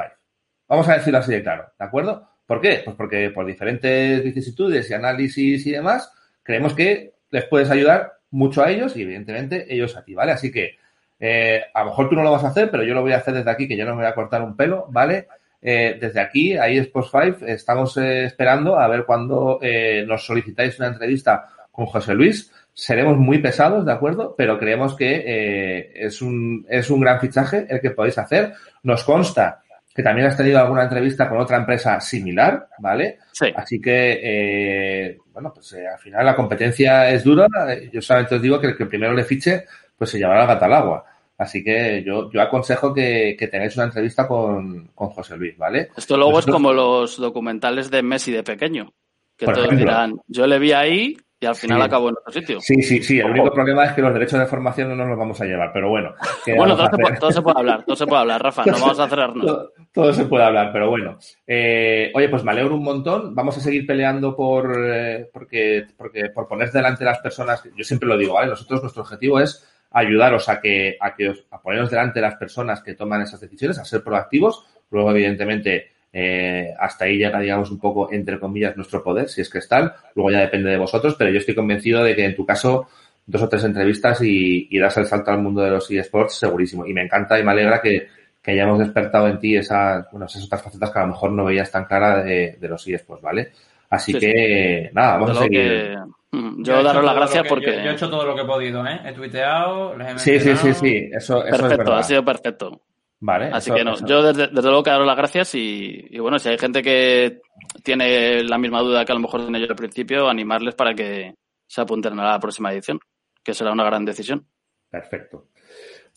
[0.69, 2.31] Vamos a decirlo así de claro, ¿de acuerdo?
[2.47, 2.81] ¿Por qué?
[2.83, 6.11] Pues porque por diferentes vicisitudes y análisis y demás,
[6.43, 10.33] creemos que les puedes ayudar mucho a ellos y evidentemente ellos a ti, ¿vale?
[10.33, 10.81] Así que
[11.25, 13.19] eh, a lo mejor tú no lo vas a hacer, pero yo lo voy a
[13.19, 15.29] hacer desde aquí, que yo no me voy a cortar un pelo, ¿vale?
[15.63, 20.77] Eh, desde aquí, ahí Sports 5, estamos eh, esperando a ver cuándo eh, nos solicitáis
[20.81, 22.53] una entrevista con José Luis.
[22.75, 24.35] Seremos muy pesados, ¿de acuerdo?
[24.37, 28.55] Pero creemos que es, un, es un gran fichaje el que podéis hacer.
[28.83, 29.63] Nos consta
[29.95, 33.19] que también has tenido alguna entrevista con otra empresa similar, ¿vale?
[33.33, 33.53] Sí.
[33.55, 37.47] Así que, eh, bueno, pues eh, al final la competencia es dura.
[37.93, 40.67] Yo solamente os digo que el que primero le fiche, pues se llevará la gata
[40.67, 41.05] al agua.
[41.43, 45.89] Así que yo, yo aconsejo que, que tengáis una entrevista con, con José Luis, ¿vale?
[45.97, 48.93] Esto luego Nosotros- es como los documentales de Messi de pequeño,
[49.37, 49.87] que Por todos ejemplo.
[49.87, 51.85] dirán, yo le vi ahí y al final Sí.
[51.87, 52.61] acabó en otro sitio.
[52.61, 53.19] Sí, sí, sí.
[53.19, 55.73] El único problema es que los derechos de formación no nos los vamos a llevar,
[55.73, 56.15] pero bueno.
[56.45, 59.01] ¿qué Bueno, se, puede, todo se puede hablar, todo se puede hablar, Rafa, no vamos
[59.01, 59.45] a cerrarnos.
[59.47, 61.19] Todo, todo se puede hablar, pero bueno.
[61.45, 63.35] Eh, oye, pues me alegro un montón.
[63.35, 67.61] Vamos a seguir peleando por, eh, porque, porque, por poner delante las personas.
[67.77, 68.47] Yo siempre lo digo, ¿vale?
[68.51, 72.37] Nosotros, nuestro objetivo es ayudaros a que, a que os, a poneros delante de las
[72.37, 74.65] personas que toman esas decisiones, a ser proactivos.
[74.91, 79.49] Luego, evidentemente, eh, hasta ahí llega, digamos, un poco, entre comillas, nuestro poder, si es
[79.51, 79.93] que es tal.
[80.15, 82.89] Luego ya depende de vosotros, pero yo estoy convencido de que en tu caso,
[83.27, 86.87] dos o tres entrevistas y, y das el salto al mundo de los eSports, segurísimo.
[86.87, 88.09] Y me encanta y me alegra que,
[88.43, 91.45] que hayamos despertado en ti esas, bueno, esas otras facetas que a lo mejor no
[91.45, 93.53] veías tan clara de, de los eSports, ¿vale?
[93.89, 95.61] Así Sí, que, nada, vamos a seguir.
[95.61, 95.97] que-
[96.33, 97.67] Yo daros las gracias que- porque...
[97.77, 99.01] Yo, yo he hecho todo lo que he podido, ¿eh?
[99.05, 101.99] He tuiteado, les he Sí, sí, sí, sí, eso, eso es Perfecto, verdad.
[101.99, 102.81] ha sido perfecto.
[103.21, 106.07] Vale, Así eso- que no, eso- yo desde, desde luego que daros las gracias y,
[106.11, 107.41] y bueno, si hay gente que
[107.85, 111.35] tiene la misma duda que a lo mejor tenía yo al principio, animarles para que
[111.67, 112.99] se apunten a la próxima edición,
[113.45, 114.47] que será una gran decisión.
[114.91, 115.47] Perfecto.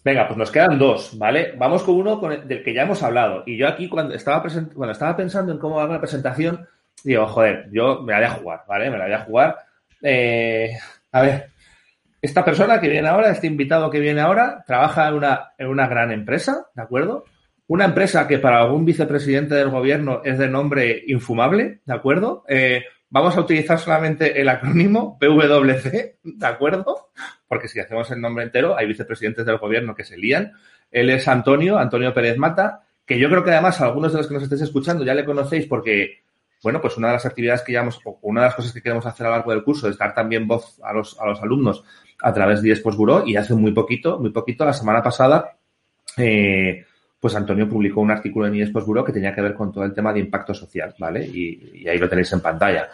[0.04, 1.54] Venga, pues nos quedan dos, ¿vale?
[1.58, 3.44] Vamos con uno con el- del que ya hemos hablado.
[3.46, 6.66] Y yo aquí, cuando estaba, present- cuando estaba pensando en cómo hago la presentación,
[7.04, 8.90] digo, joder, yo me la voy a jugar, ¿vale?
[8.90, 9.58] Me la voy a jugar.
[10.08, 10.78] Eh,
[11.12, 11.50] a ver,
[12.22, 15.88] esta persona que viene ahora, este invitado que viene ahora, trabaja en una, en una
[15.88, 17.26] gran empresa, ¿de acuerdo?
[17.66, 22.44] Una empresa que para algún vicepresidente del gobierno es de nombre infumable, ¿de acuerdo?
[22.48, 27.10] Eh, vamos a utilizar solamente el acrónimo PWC, ¿de acuerdo?
[27.48, 30.54] Porque si hacemos el nombre entero, hay vicepresidentes del gobierno que se lían.
[30.92, 34.36] Él es Antonio, Antonio Pérez Mata, que yo creo que además algunos de los que
[34.36, 36.25] nos estéis escuchando ya le conocéis porque,
[36.66, 39.28] bueno, pues una de las actividades que llevamos, una de las cosas que queremos hacer
[39.28, 41.84] a lo largo del curso es dar también voz a los, a los alumnos
[42.24, 45.58] a través de eSports Bureau y hace muy poquito, muy poquito, la semana pasada,
[46.18, 46.84] eh,
[47.20, 49.94] pues Antonio publicó un artículo en eSports Bureau que tenía que ver con todo el
[49.94, 51.28] tema de impacto social, ¿vale?
[51.28, 52.90] Y ahí lo tenéis en pantalla.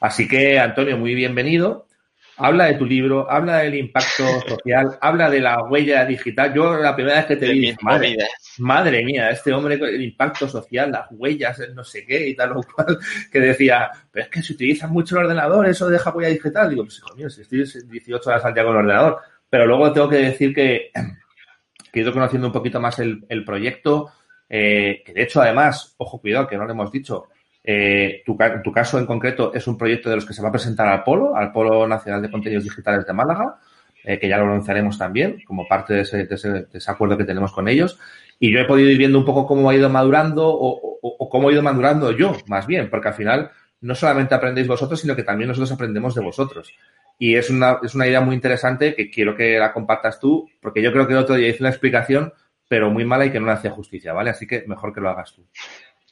[0.00, 1.86] Así que, Antonio, muy bienvenido.
[2.36, 6.52] Habla de tu libro, habla del impacto social, habla de la huella digital.
[6.52, 8.16] Yo la primera vez que te de vi, madre,
[8.58, 12.56] madre mía, este hombre, el impacto social, las huellas, el no sé qué y tal
[12.56, 12.98] o cual,
[13.32, 16.70] que decía, pero es que se utiliza mucho el ordenador, eso deja huella digital.
[16.70, 19.20] Digo, pues hijo mío, si estoy 18 horas al día con el ordenador.
[19.48, 20.90] Pero luego tengo que decir que,
[21.92, 24.10] que he ido conociendo un poquito más el, el proyecto,
[24.48, 27.28] eh, que de hecho, además, ojo, cuidado, que no lo hemos dicho,
[27.64, 30.48] eh, tu, ca- tu caso en concreto es un proyecto de los que se va
[30.50, 33.56] a presentar al Polo, al Polo Nacional de Contenidos Digitales de Málaga,
[34.04, 37.98] eh, que ya lo anunciaremos también como parte de ese, acuerdo que tenemos con ellos.
[38.38, 41.52] Y yo he podido ir viendo un poco cómo ha ido madurando o cómo he
[41.54, 43.50] ido madurando yo, más bien, porque al final
[43.80, 46.72] no solamente aprendéis vosotros, sino que también nosotros aprendemos de vosotros.
[47.18, 50.82] Y es una, es una idea muy interesante que quiero que la compartas tú, porque
[50.82, 52.32] yo creo que el otro día hice una explicación,
[52.68, 54.30] pero muy mala y que no le hacía justicia, ¿vale?
[54.30, 55.46] Así que mejor que lo hagas tú.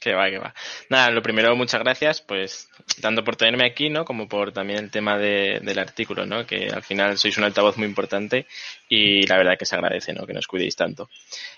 [0.03, 0.53] Que va, que va.
[0.89, 2.67] Nada, lo primero, muchas gracias, pues,
[3.01, 4.03] tanto por tenerme aquí, ¿no?
[4.03, 6.45] Como por también el tema de- del artículo, ¿no?
[6.45, 8.45] Que al final sois un altavoz muy importante
[8.89, 10.25] y la verdad que se agradece, ¿no?
[10.27, 11.09] Que nos cuidéis tanto.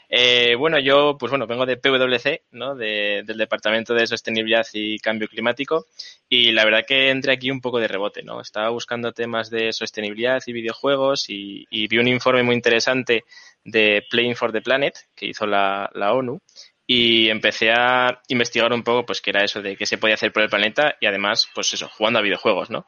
[0.10, 2.76] Eh, bueno, yo, pues bueno, vengo de PwC, ¿no?
[2.76, 5.88] De- del Departamento de Sostenibilidad y Cambio Climático
[6.30, 8.42] y la verdad que entré aquí un poco de rebote, ¿no?
[8.42, 13.24] Estaba buscando temas de sostenibilidad y videojuegos y, y vi un informe muy interesante
[13.64, 16.40] de Playing for the Planet que hizo la, la ONU
[16.88, 20.32] y empecé a investigar un poco pues qué era eso de qué se podía hacer
[20.32, 22.86] por el planeta y además pues eso jugando a videojuegos no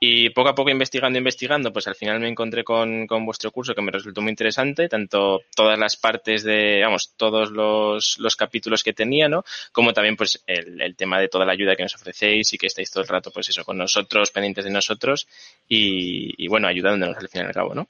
[0.00, 3.74] Y poco a poco investigando, investigando, pues al final me encontré con, con vuestro curso
[3.74, 8.84] que me resultó muy interesante, tanto todas las partes de, vamos, todos los, los capítulos
[8.84, 9.42] que tenía, ¿no?
[9.72, 12.66] Como también pues el, el tema de toda la ayuda que nos ofrecéis y que
[12.68, 15.26] estáis todo el rato pues eso con nosotros, pendientes de nosotros
[15.68, 17.88] y, y bueno, ayudándonos al fin y al cabo, ¿no?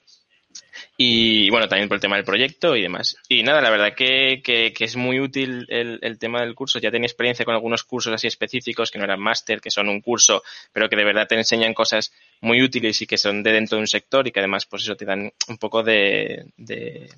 [1.01, 3.17] Y bueno, también por el tema del proyecto y demás.
[3.29, 6.81] Y nada, la verdad que, que, que es muy útil el, el, tema del curso.
[6.81, 10.01] Ya tenía experiencia con algunos cursos así específicos que no eran máster, que son un
[10.01, 13.77] curso, pero que de verdad te enseñan cosas muy útiles y que son de dentro
[13.77, 17.09] de un sector y que además pues eso te dan un poco de, de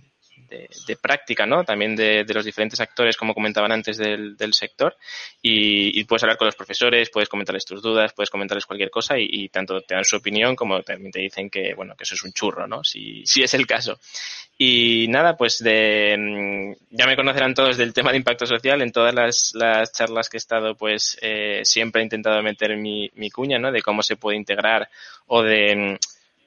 [0.51, 1.65] de, práctica, ¿no?
[1.65, 4.97] También de, los diferentes actores, como comentaban antes, del, sector.
[5.41, 9.15] Y, y, puedes hablar con los profesores, puedes comentarles tus dudas, puedes comentarles cualquier cosa
[9.19, 12.25] y, tanto te dan su opinión como también te dicen que, bueno, que eso es
[12.25, 12.83] un churro, ¿no?
[12.85, 13.99] Si, si es el caso.
[14.59, 18.83] Y nada, pues de, mm, ya me conocerán todos del tema de impacto social.
[18.83, 23.11] En todas las, las charlas que he estado, pues eh, siempre he intentado meter mi,
[23.15, 23.73] mi cuña, ¿no?
[23.73, 24.89] De cómo se puede integrar
[25.29, 25.97] o de mm,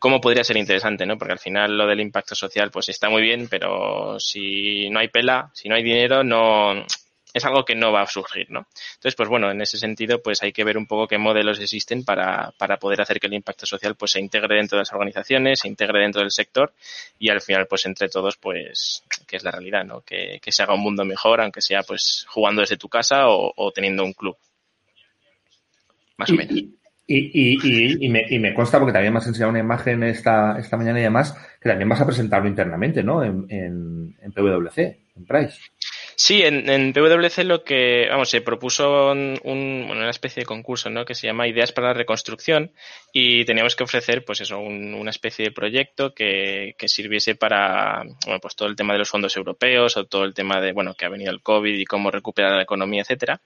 [0.04, 1.18] cómo podría ser interesante, ¿no?
[1.18, 5.08] Porque al final lo del impacto social pues está muy bien, pero si no hay
[5.08, 6.86] pela, si no hay dinero, no
[7.34, 8.68] es algo que no va a surgir, ¿no?
[8.96, 12.04] Entonces, pues bueno, en ese sentido, pues hay que ver un poco qué modelos existen
[12.04, 15.62] para, para poder hacer que el impacto social pues se integre dentro de las organizaciones,
[15.62, 16.74] se integre dentro del sector
[17.18, 20.02] y al final, pues entre todos, pues, que es la realidad, ¿no?
[20.02, 23.54] Que, que se haga un mundo mejor, aunque sea pues jugando desde tu casa o,
[23.56, 24.36] o teniendo un club.
[26.18, 26.58] Más o menos.
[26.58, 30.04] Y, y, y, y, me, y me consta, porque también me has enseñado una imagen
[30.04, 33.24] esta, esta mañana y demás, que también vas a presentarlo internamente, ¿no?
[33.24, 35.60] En, en, en PwC, en Price.
[36.16, 40.90] Sí, en, en, PwC lo que, vamos, se propuso un, un, una especie de concurso,
[40.90, 41.06] ¿no?
[41.06, 42.72] Que se llama Ideas para la Reconstrucción
[43.12, 48.40] y teníamos que ofrecer, pues eso, un, una especie de proyecto que, sirviese para, bueno,
[48.40, 51.06] pues todo el tema de los fondos europeos o todo el tema de, bueno, que
[51.06, 53.42] ha venido el COVID y cómo recuperar la economía, etcétera.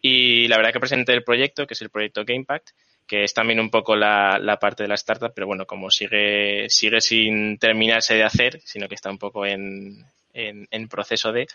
[0.00, 2.70] Y la verdad que presenté el proyecto, que es el proyecto GamePact,
[3.06, 6.66] que es también un poco la, la, parte de la startup, pero bueno, como sigue,
[6.68, 11.46] sigue sin terminarse de hacer, sino que está un poco en, en, en proceso de,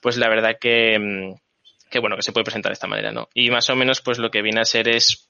[0.00, 1.34] pues la verdad que,
[1.90, 3.28] que, bueno, que se puede presentar de esta manera, ¿no?
[3.34, 5.28] Y más o menos, pues lo que viene a ser es,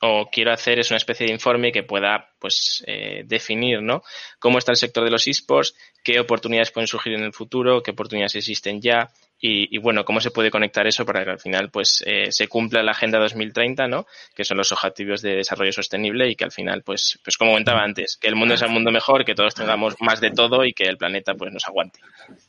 [0.00, 4.02] o quiero hacer es una especie de informe que pueda, pues, eh, definir, ¿no?
[4.38, 7.90] Cómo está el sector de los esports, qué oportunidades pueden surgir en el futuro, qué
[7.90, 9.10] oportunidades existen ya,
[9.44, 12.46] y, y, bueno, cómo se puede conectar eso para que al final pues eh, se
[12.46, 14.06] cumpla la Agenda 2030, ¿no?
[14.36, 17.82] Que son los objetivos de desarrollo sostenible y que al final pues pues como comentaba
[17.82, 20.72] antes, que el mundo sea un mundo mejor, que todos tengamos más de todo y
[20.72, 21.98] que el planeta pues nos aguante.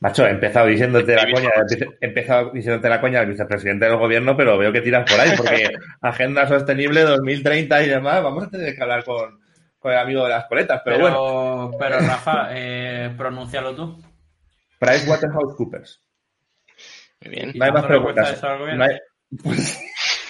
[0.01, 1.49] Macho, he empezado diciéndote la coña,
[1.99, 5.31] he empezado diciéndote la coña al vicepresidente del gobierno, pero veo que tiras por ahí
[5.35, 5.69] porque
[6.01, 9.39] Agenda Sostenible 2030 y demás, vamos a tener que hablar con,
[9.79, 11.77] con el amigo de las coletas, pero, pero bueno.
[11.79, 13.99] Pero Rafa, eh, pronúncialo tú.
[14.79, 15.99] PricewaterhouseCoopers.
[17.23, 17.51] Muy bien.
[17.55, 18.41] No hay más preguntas.
[18.41, 18.97] No hay...
[19.41, 19.81] pues...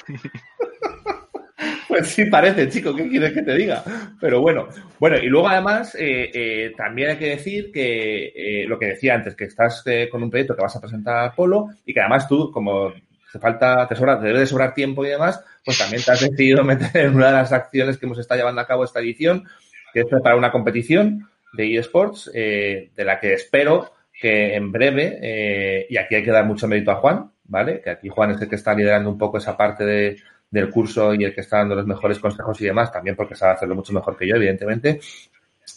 [1.88, 2.08] pues...
[2.08, 3.84] sí parece, chico, ¿qué quieres que te diga?
[4.20, 4.68] Pero bueno,
[5.00, 9.16] bueno, y luego además eh, eh, también hay que decir que eh, lo que decía
[9.16, 12.02] antes, que estás eh, con un proyecto que vas a presentar a Polo y que
[12.02, 12.94] además tú, como
[13.32, 16.22] te falta, te sobra, te debe de sobrar tiempo y demás, pues también te has
[16.22, 19.46] decidido meter en una de las acciones que hemos estado llevando a cabo esta edición,
[19.94, 25.88] que es preparar una competición de eSports, de la que espero que en breve, eh,
[25.90, 27.82] y aquí hay que dar mucho mérito a Juan, ¿vale?
[27.82, 30.18] Que aquí Juan es el que está liderando un poco esa parte de,
[30.54, 33.54] del curso y el que está dando los mejores consejos y demás, también porque sabe
[33.54, 35.00] hacerlo mucho mejor que yo, evidentemente.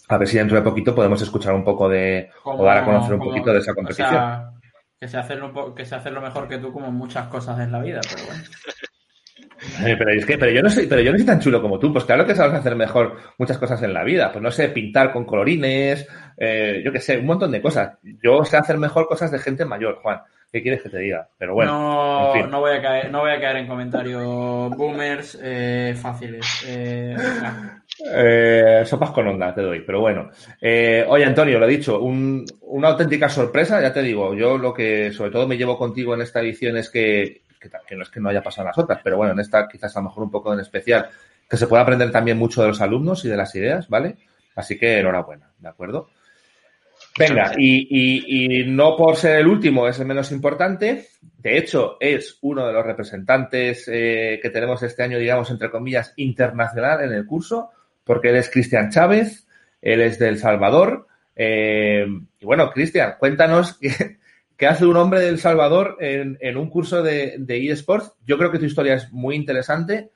[0.08, 2.84] A ver si dentro de poquito podemos escuchar un poco de, como, o dar a
[2.84, 4.08] conocer un poquito de esa competición.
[4.08, 4.50] O sea,
[5.00, 7.72] que se, hace lo, que se hace lo mejor que tú como muchas cosas en
[7.72, 8.42] la vida, pero bueno.
[9.82, 11.92] Pero es que, pero yo no soy, pero yo no soy tan chulo como tú.
[11.92, 14.30] Pues claro que sabes hacer mejor muchas cosas en la vida.
[14.30, 17.98] Pues no sé, pintar con colorines, eh, yo qué sé, un montón de cosas.
[18.22, 20.20] Yo sé hacer mejor cosas de gente mayor, Juan.
[20.52, 21.28] ¿Qué quieres que te diga?
[21.36, 21.72] Pero bueno.
[21.72, 22.50] No, en fin.
[22.50, 26.64] no, voy, a caer, no voy a caer en comentarios boomers eh, fáciles.
[26.66, 27.16] Eh,
[28.14, 30.30] eh, sopas con onda te doy, pero bueno.
[30.60, 34.72] Eh, oye, Antonio, lo he dicho, un, una auténtica sorpresa, ya te digo, yo lo
[34.72, 38.10] que sobre todo me llevo contigo en esta edición es que que, que, no es
[38.10, 40.24] que no haya pasado en las otras, pero bueno, en esta quizás a lo mejor
[40.24, 41.08] un poco en especial,
[41.48, 44.16] que se pueda aprender también mucho de los alumnos y de las ideas, ¿vale?
[44.54, 46.08] Así que enhorabuena, ¿de acuerdo?
[47.18, 51.06] Venga, y, y, y, no por ser el último es el menos importante,
[51.38, 56.12] de hecho es uno de los representantes eh, que tenemos este año, digamos, entre comillas,
[56.16, 57.70] internacional en el curso,
[58.04, 59.46] porque él es Cristian Chávez,
[59.80, 62.06] él es del Salvador, eh,
[62.40, 63.78] y bueno, Cristian, cuéntanos
[64.56, 68.12] que hace un hombre del Salvador en, en un curso de, de, eSports.
[68.26, 70.10] Yo creo que tu historia es muy interesante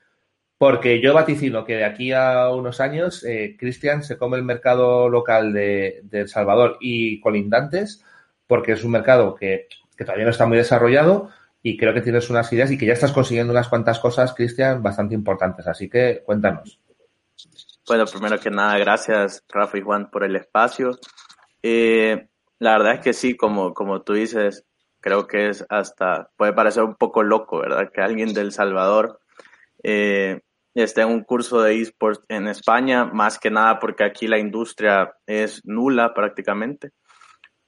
[0.60, 5.08] porque yo vaticino que de aquí a unos años eh, Cristian se come el mercado
[5.08, 8.04] local de, de, El Salvador y colindantes
[8.46, 11.30] porque es un mercado que, que todavía no está muy desarrollado
[11.62, 14.82] y creo que tienes unas ideas y que ya estás consiguiendo unas cuantas cosas, Cristian,
[14.82, 15.66] bastante importantes.
[15.66, 16.78] Así que cuéntanos.
[17.88, 20.98] Bueno, primero que nada, gracias Rafa y Juan por el espacio.
[21.62, 24.66] Eh, la verdad es que sí, como, como tú dices,
[25.00, 27.90] creo que es hasta, puede parecer un poco loco, ¿verdad?
[27.90, 29.20] Que alguien del Salvador
[29.82, 30.42] eh,
[30.74, 35.14] esté en un curso de esports en España, más que nada porque aquí la industria
[35.26, 36.90] es nula prácticamente.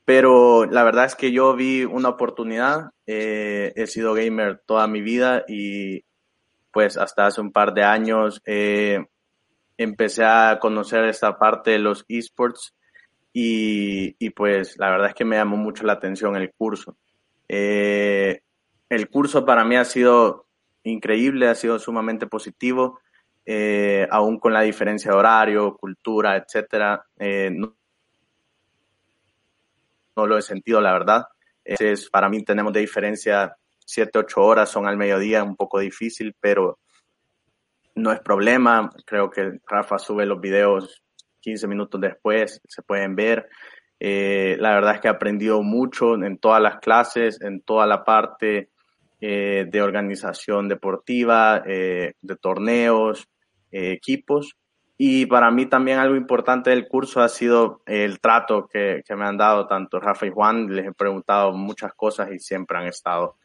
[0.05, 5.01] Pero la verdad es que yo vi una oportunidad, eh, he sido gamer toda mi
[5.01, 6.05] vida y
[6.73, 9.05] pues hasta hace un par de años eh,
[9.77, 12.75] empecé a conocer esta parte de los esports
[13.33, 16.97] y, y, pues la verdad es que me llamó mucho la atención el curso.
[17.49, 18.43] Eh,
[18.91, 20.47] el curso para mí ha sido
[20.85, 23.01] increíble, ha sido sumamente positivo,
[23.45, 27.05] eh, aún con la diferencia de horario, cultura, etcétera.
[27.18, 27.77] Eh, no,
[30.16, 31.27] no, lo he sentido, la verdad.
[31.64, 36.35] Es, para mí tenemos de diferencia 7, 8 horas, son al mediodía, un poco difícil,
[36.40, 36.79] pero
[37.95, 38.90] no es problema.
[39.05, 41.03] Creo que Rafa sube los videos
[41.40, 43.49] 15 minutos después, se pueden ver.
[44.01, 48.05] Eh, la verdad es que he aprendido mucho en todas las clases, en toda la
[48.05, 48.72] parte
[49.25, 53.29] eh, de organización deportiva, eh, de torneos,
[53.71, 54.57] eh, equipos.
[54.99, 59.37] Y para mí también algo importante del curso ha sido el trato que, me han
[59.37, 60.75] dado tanto Rafa y Juan.
[60.75, 63.37] Les he preguntado muchas cosas y siempre han estado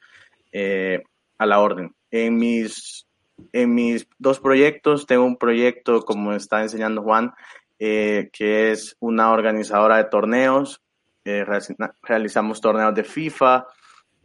[1.38, 1.94] a la orden.
[2.10, 3.06] En mis
[3.54, 7.34] en mis dos proyectos, tengo un proyecto, como está enseñando Juan,
[7.78, 10.82] que es una organizadora de torneos.
[11.24, 13.68] Realizamos torneos de FIFA,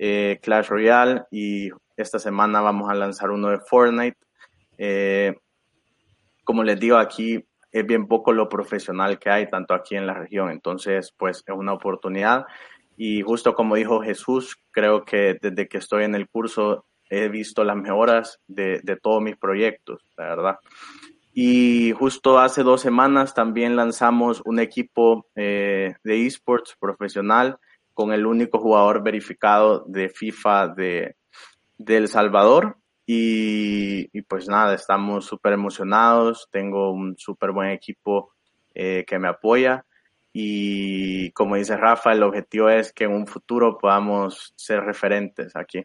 [0.04, 4.18] eh, Clash Royale y esta semana vamos a lanzar uno de Fortnite.
[4.76, 5.32] Eh,
[6.42, 10.14] como les digo, aquí es bien poco lo profesional que hay, tanto aquí en la
[10.14, 10.50] región.
[10.50, 12.46] Entonces, pues es una oportunidad.
[12.96, 17.62] Y justo como dijo Jesús, creo que desde que estoy en el curso he visto
[17.62, 20.56] las mejoras de, de todos mis proyectos, la verdad.
[21.32, 27.60] Y justo hace dos semanas también lanzamos un equipo eh, de esports profesional
[27.94, 31.16] con el único jugador verificado de FIFA de,
[31.78, 32.76] de El Salvador.
[33.04, 36.48] Y, pues nada, estamos súper emocionados.
[36.50, 38.32] Tengo un súper buen equipo
[38.74, 39.84] eh, que me apoya.
[40.32, 45.84] Y como dice Rafa, el objetivo es que en un futuro podamos ser referentes aquí.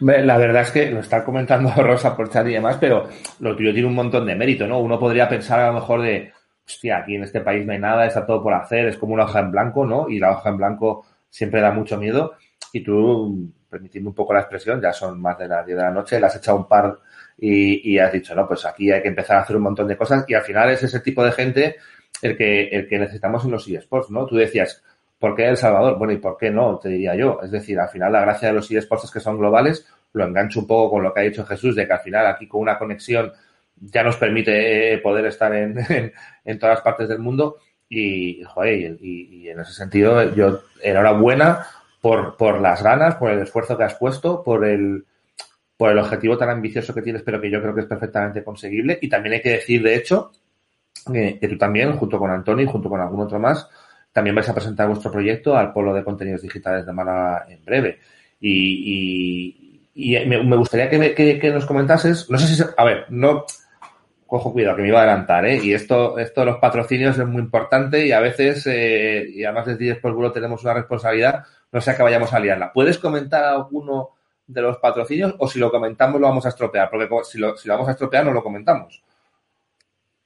[0.00, 3.08] La verdad es que lo está comentando Rosa por chat y demás, pero
[3.40, 4.80] lo tuyo tiene un montón de mérito, ¿no?
[4.80, 6.32] Uno podría pensar a lo mejor de,
[6.66, 9.24] hostia, aquí en este país no hay nada, está todo por hacer, es como una
[9.24, 10.08] hoja en blanco, ¿no?
[10.08, 12.34] Y la hoja en blanco siempre da mucho miedo.
[12.72, 15.90] Y tú, permitiendo un poco la expresión, ya son más de las 10 de la
[15.90, 16.98] noche, le has echado un par
[17.36, 20.24] y, has dicho, no, pues aquí hay que empezar a hacer un montón de cosas
[20.28, 21.76] y al final es ese tipo de gente
[22.22, 24.24] el que, el que necesitamos en los eSports, ¿no?
[24.26, 24.82] Tú decías,
[25.18, 25.98] ¿por qué El Salvador?
[25.98, 26.78] Bueno, ¿y por qué no?
[26.78, 27.40] Te diría yo.
[27.42, 30.60] Es decir, al final la gracia de los eSports es que son globales, lo engancho
[30.60, 32.78] un poco con lo que ha dicho Jesús, de que al final aquí con una
[32.78, 33.32] conexión
[33.80, 36.12] ya nos permite poder estar en,
[36.44, 37.58] en, todas partes del mundo
[37.88, 41.66] y, joder, y, en ese sentido yo enhorabuena
[42.00, 45.04] por, por las ganas, por el esfuerzo que has puesto, por el,
[45.76, 48.98] por el objetivo tan ambicioso que tienes, pero que yo creo que es perfectamente conseguible.
[49.00, 50.32] Y también hay que decir, de hecho,
[51.12, 53.68] que, que tú también, junto con Antonio y junto con algún otro más,
[54.12, 57.98] también vais a presentar vuestro proyecto al Polo de Contenidos Digitales de Málaga en breve.
[58.40, 62.62] Y, y, y me, me, gustaría que, me, que, que, nos comentases, no sé si,
[62.76, 63.44] a ver, no,
[64.34, 65.60] cojo cuidado, que me iba a adelantar, ¿eh?
[65.62, 69.66] Y esto, esto de los patrocinios es muy importante y a veces, eh, y además
[69.66, 72.72] desde Después Bulo tenemos una responsabilidad, no sea que vayamos a liarla.
[72.72, 74.08] ¿Puedes comentar alguno
[74.44, 76.90] de los patrocinios o si lo comentamos lo vamos a estropear?
[76.90, 79.04] Porque si lo, si lo vamos a estropear no lo comentamos.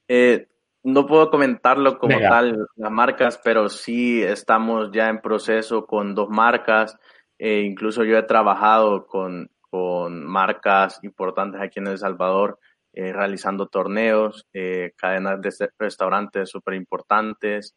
[0.09, 0.47] Eh,
[0.85, 2.31] no puedo comentarlo como Venga.
[2.31, 6.99] tal las marcas, pero sí estamos ya en proceso con dos marcas.
[7.39, 12.59] Eh, incluso yo he trabajado con, con marcas importantes aquí en El Salvador,
[12.93, 17.75] eh, realizando torneos, eh, cadenas de restaurantes súper importantes.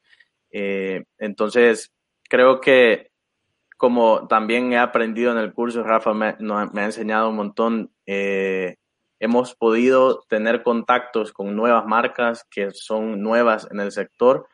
[0.52, 1.92] Eh, entonces,
[2.30, 3.12] creo que
[3.78, 8.76] como también he aprendido en el curso, Rafa me, me ha enseñado un montón, eh,
[9.20, 14.48] hemos podido tener contactos con nuevas marcas que son nuevas en el sector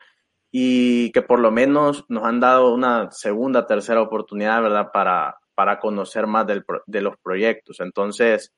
[0.50, 4.88] y que por lo menos nos han dado una segunda, tercera oportunidad, ¿verdad?
[4.92, 7.80] Para, para conocer más del, de los proyectos.
[7.80, 8.54] Entonces,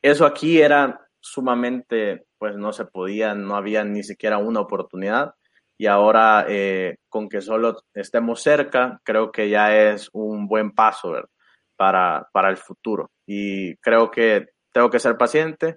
[0.00, 5.34] eso aquí era sumamente, pues no se podía, no había ni siquiera una oportunidad.
[5.76, 11.12] Y ahora, eh, con que solo estemos cerca, creo que ya es un buen paso
[11.12, 11.28] ¿verdad?
[11.76, 13.10] Para, para el futuro.
[13.26, 15.76] Y creo que tengo que ser paciente,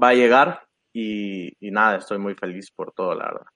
[0.00, 0.62] va a llegar
[0.92, 3.46] y, y, nada, estoy muy feliz por todo, la verdad.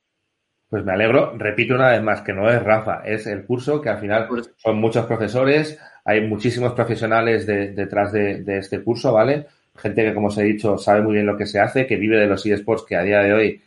[0.69, 3.89] Pues me alegro, repito una vez más que no es Rafa, es el curso que
[3.89, 9.47] al final son muchos profesores, hay muchísimos profesionales de, detrás de, de, este curso, ¿vale?
[9.77, 12.19] Gente que, como os he dicho, sabe muy bien lo que se hace, que vive
[12.19, 13.63] de los eSports que a día de hoy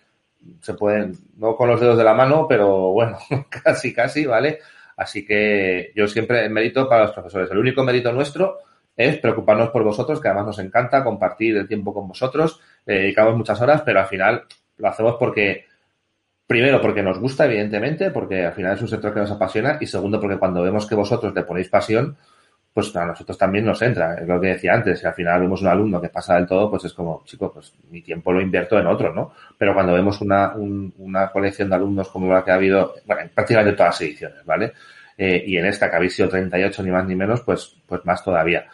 [0.61, 3.17] se pueden, no con los dedos de la mano, pero bueno,
[3.49, 4.59] casi, casi, ¿vale?
[4.97, 7.49] Así que yo siempre mérito para los profesores.
[7.51, 8.59] El único mérito nuestro
[8.95, 13.61] es preocuparnos por vosotros, que además nos encanta compartir el tiempo con vosotros, dedicamos muchas
[13.61, 14.43] horas, pero al final
[14.77, 15.65] lo hacemos porque,
[16.45, 19.85] primero, porque nos gusta, evidentemente, porque al final es un sector que nos apasiona, y
[19.85, 22.17] segundo, porque cuando vemos que vosotros le ponéis pasión,
[22.73, 24.15] pues a nosotros también nos entra.
[24.15, 26.69] Es lo que decía antes, si al final vemos un alumno que pasa del todo,
[26.69, 29.33] pues es como, chico, pues mi tiempo lo invierto en otro, ¿no?
[29.57, 33.29] Pero cuando vemos una, una colección de alumnos como la que ha habido, bueno, en
[33.29, 34.73] prácticamente todas las ediciones, ¿vale?
[35.17, 38.23] Eh, y en esta que habéis sido 38 ni más ni menos, pues, pues más
[38.23, 38.65] todavía.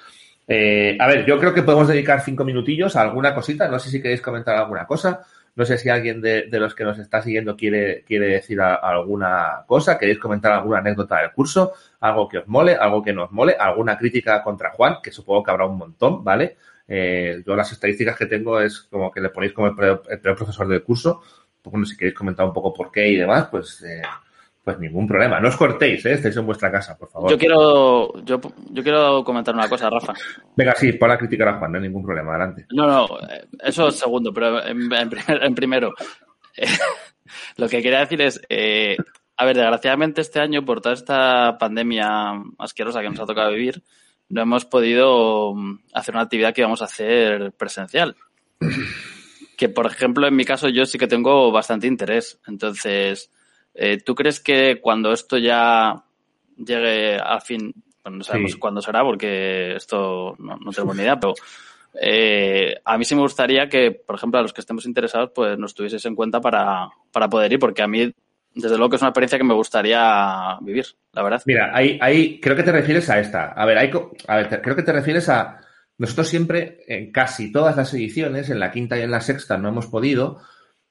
[0.47, 3.67] Eh, a ver, yo creo que podemos dedicar cinco minutillos a alguna cosita.
[3.67, 5.25] No sé si queréis comentar alguna cosa.
[5.55, 9.97] No sé si alguien de, los que nos está siguiendo quiere, quiere decir alguna cosa.
[9.97, 11.73] ¿Queréis comentar alguna anécdota del curso?
[12.01, 15.51] Algo que os mole, algo que nos mole, alguna crítica contra Juan, que supongo que
[15.51, 16.57] habrá un montón, ¿vale?
[16.87, 20.01] Eh, yo las estadísticas que tengo es como que le ponéis como el peor,
[20.35, 21.21] profesor del curso.
[21.63, 24.01] Bueno, si queréis comentar un poco por qué y demás, pues eh,
[24.65, 25.39] pues ningún problema.
[25.39, 26.13] No os cortéis, ¿eh?
[26.13, 27.29] estáis en vuestra casa, por favor.
[27.29, 28.41] Yo quiero, yo,
[28.71, 30.13] yo quiero comentar una cosa, Rafa.
[30.55, 32.65] Venga, sí, por la criticar a Juan, no hay ningún problema, adelante.
[32.71, 33.07] No, no,
[33.63, 35.93] eso es segundo, pero en, primero.
[37.57, 38.97] lo que quería decir es, eh,
[39.37, 42.07] a ver, desgraciadamente este año, por toda esta pandemia
[42.57, 43.83] asquerosa que nos ha tocado vivir,
[44.29, 45.53] no hemos podido
[45.93, 48.15] hacer una actividad que íbamos a hacer presencial.
[49.57, 52.41] Que, por ejemplo, en mi caso yo sí que tengo bastante interés.
[52.47, 53.31] Entonces,
[53.75, 56.01] eh, ¿Tú crees que cuando esto ya
[56.57, 61.33] llegue al fin, bueno, no sabemos cuándo será porque esto no, tenemos ni idea, pero
[62.01, 65.59] eh, a mí sí me gustaría que, por ejemplo, a los que estemos interesados, pues
[65.59, 68.13] nos tuvieseis en cuenta para, para poder ir, porque a mí,
[68.53, 71.41] desde luego que es una experiencia que me gustaría vivir, la verdad.
[71.45, 73.51] Mira, ahí, ahí creo que te refieres a esta.
[73.51, 73.91] A ver, hay,
[74.27, 75.59] a ver, creo que te refieres a...
[75.97, 79.69] Nosotros siempre, en casi todas las ediciones, en la quinta y en la sexta no
[79.69, 80.41] hemos podido,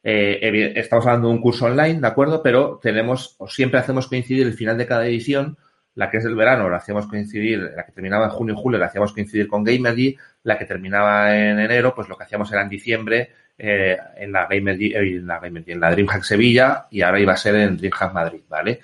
[0.07, 2.43] eh, estamos hablando de un curso online, ¿de acuerdo?
[2.43, 5.57] Pero tenemos, o siempre hacemos coincidir el final de cada edición,
[5.95, 8.79] la que es del verano, la hacíamos coincidir, la que terminaba en junio y julio,
[8.79, 12.63] la hacíamos coincidir con Gamergy, la que terminaba en enero, pues lo que hacíamos era
[12.63, 17.01] en diciembre eh, en la Gamergy, eh, en la Gamergy, en la DreamHack Sevilla y
[17.01, 18.81] ahora iba a ser en DreamHack Madrid, ¿vale?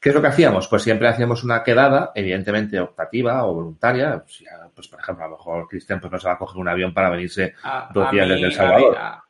[0.00, 0.66] ¿Qué es lo que hacíamos?
[0.66, 4.18] Pues siempre hacíamos una quedada, evidentemente optativa o voluntaria.
[4.18, 4.44] Pues,
[4.74, 6.92] pues por ejemplo, a lo mejor Cristian pues no se va a coger un avión
[6.92, 7.54] para venirse
[7.94, 8.98] dos días desde El Salvador.
[8.98, 9.23] A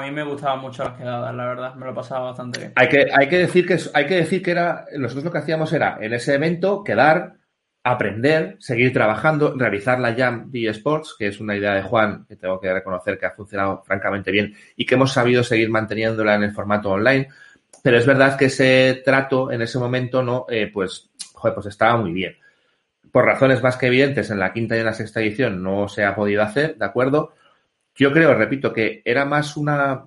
[0.00, 2.72] mí me gustaban mucho las quedadas, la verdad, me lo pasaba bastante bien.
[2.74, 5.72] Hay que, hay que decir que hay que decir que era, nosotros lo que hacíamos
[5.72, 7.34] era en ese evento quedar,
[7.84, 12.34] aprender, seguir trabajando, realizar la Jam de Sports, que es una idea de Juan que
[12.34, 16.42] tengo que reconocer que ha funcionado francamente bien y que hemos sabido seguir manteniéndola en
[16.42, 17.28] el formato online.
[17.84, 21.10] Pero es verdad que ese trato en ese momento no, eh, pues,
[21.40, 22.34] pues estaba muy bien.
[23.12, 26.04] Por razones más que evidentes, en la quinta y en la sexta edición no se
[26.04, 27.34] ha podido hacer, ¿de acuerdo?
[27.96, 30.04] Yo creo, repito, que era más una...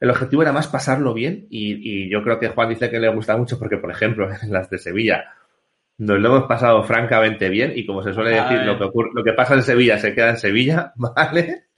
[0.00, 3.36] El objetivo era más pasarlo bien y, yo creo que Juan dice que le gusta
[3.36, 5.24] mucho porque, por ejemplo, en las de Sevilla
[5.98, 9.24] nos lo hemos pasado francamente bien y como se suele decir, lo que, ocurre, lo
[9.24, 11.70] que pasa en Sevilla se queda en Sevilla, ¿vale?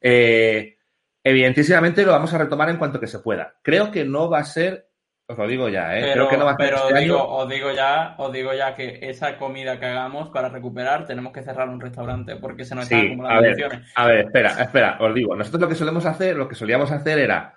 [0.00, 0.76] Eh,
[1.22, 3.54] evidentísimamente lo vamos a retomar en cuanto que se pueda.
[3.62, 4.89] Creo que no va a ser
[5.30, 6.00] os lo digo ya, ¿eh?
[6.00, 8.52] Pero, Creo que no va a ser pero este digo, os digo ya, os digo
[8.52, 12.74] ya que esa comida que hagamos para recuperar tenemos que cerrar un restaurante porque se
[12.74, 15.36] nos están acumulando a ver, A ver, espera, espera, os digo.
[15.36, 17.54] Nosotros lo que solemos hacer, lo que solíamos hacer era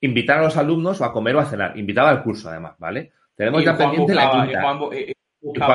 [0.00, 1.78] invitar a los alumnos o a comer o a cenar.
[1.78, 3.12] Invitaba al curso, además, ¿vale?
[3.36, 4.58] Tenemos ya pendiente la quinta.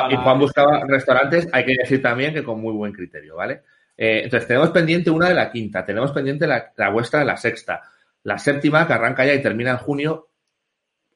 [0.10, 3.62] Y Juan, buscaba, restaurantes, hay que decir también que con muy buen criterio, ¿vale?
[3.96, 7.38] Eh, entonces, tenemos pendiente una de la quinta, tenemos pendiente la, la vuestra de la
[7.38, 7.84] sexta.
[8.24, 10.27] La séptima, que arranca ya y termina en junio,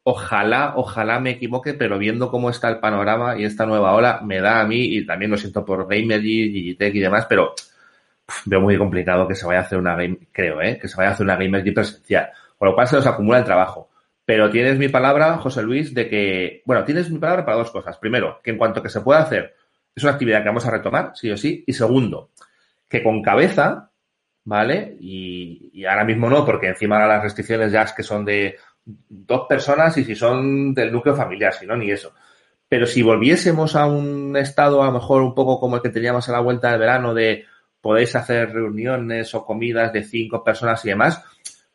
[0.04, 4.42] Ojalá, ojalá me equivoque, pero viendo cómo está el panorama y esta nueva ola, me
[4.42, 7.54] da a mí, y también lo siento por Gamergy, Digitech y demás, pero
[8.46, 10.80] veo muy complicado que se vaya a hacer una game, creo, ¿eh?
[10.82, 12.30] que se vaya a hacer una Gamergy presencial.
[12.58, 13.90] Con lo cual se nos acumula el trabajo.
[14.26, 17.98] Pero tienes mi palabra, José Luis, de que, bueno, tienes mi palabra para dos cosas.
[17.98, 19.56] Primero, que en cuanto que se pueda hacer,
[19.96, 21.64] es una actividad que vamos a retomar, sí o sí.
[21.66, 22.30] Y segundo,
[22.88, 23.92] que con cabeza,
[24.46, 24.96] ¿vale?
[25.00, 29.46] Y, y ahora mismo no, porque encima las restricciones ya es que son de dos
[29.48, 32.14] personas y si son del núcleo familiar, si no, ni eso.
[32.68, 36.28] Pero si volviésemos a un estado a lo mejor un poco como el que teníamos
[36.30, 37.46] a la vuelta del verano de
[37.82, 41.24] podéis hacer reuniones o comidas de cinco personas y demás,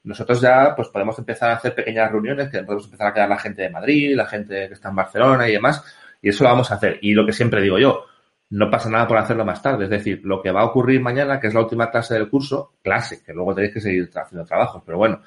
[0.05, 3.39] nosotros ya pues podemos empezar a hacer pequeñas reuniones, que podemos empezar a quedar la
[3.39, 5.85] gente de Madrid, la gente que está en Barcelona y demás,
[6.23, 6.99] y eso lo vamos a hacer.
[7.03, 8.05] Y lo que siempre digo yo,
[8.51, 9.85] no pasa nada por hacerlo más tarde.
[9.85, 12.75] Es decir, lo que va a ocurrir mañana, que es la última clase del curso,
[12.83, 15.21] clase, que luego tenéis que seguir haciendo trabajos, pero bueno,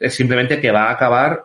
[0.00, 1.44] es simplemente que va a acabar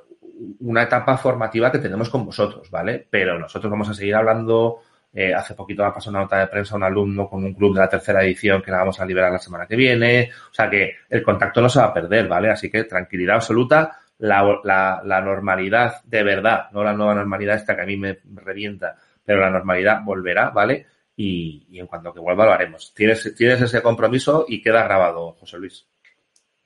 [0.62, 3.06] una etapa formativa que tenemos con vosotros, ¿vale?
[3.08, 4.80] Pero nosotros vamos a seguir hablando
[5.18, 7.74] Eh, hace poquito me pasado una nota de prensa a un alumno con un club
[7.74, 10.30] de la tercera edición que la vamos a liberar la semana que viene.
[10.52, 12.50] O sea que el contacto no se va a perder, ¿vale?
[12.50, 13.98] Así que tranquilidad absoluta.
[14.18, 18.20] La, la, la normalidad de verdad, no la nueva normalidad esta que a mí me
[18.44, 20.86] revienta, pero la normalidad volverá, ¿vale?
[21.16, 22.94] Y, y en cuanto que vuelva lo haremos.
[22.94, 25.88] Tienes, tienes ese compromiso y queda grabado, José Luis.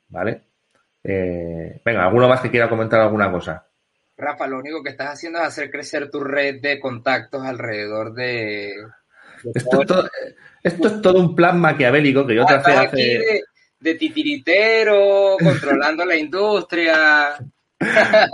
[0.10, 0.49] ¿Vale?
[1.04, 3.66] Eh, venga, ¿alguno más que quiera comentar alguna cosa?
[4.18, 8.74] Rafa, lo único que estás haciendo es hacer crecer tu red de contactos alrededor de...
[9.44, 10.10] de Esto es, todo,
[10.62, 12.98] esto es todo un plan maquiavélico que yo Ah, aquí hace...
[12.98, 13.42] de,
[13.80, 17.38] de titiritero, controlando la industria.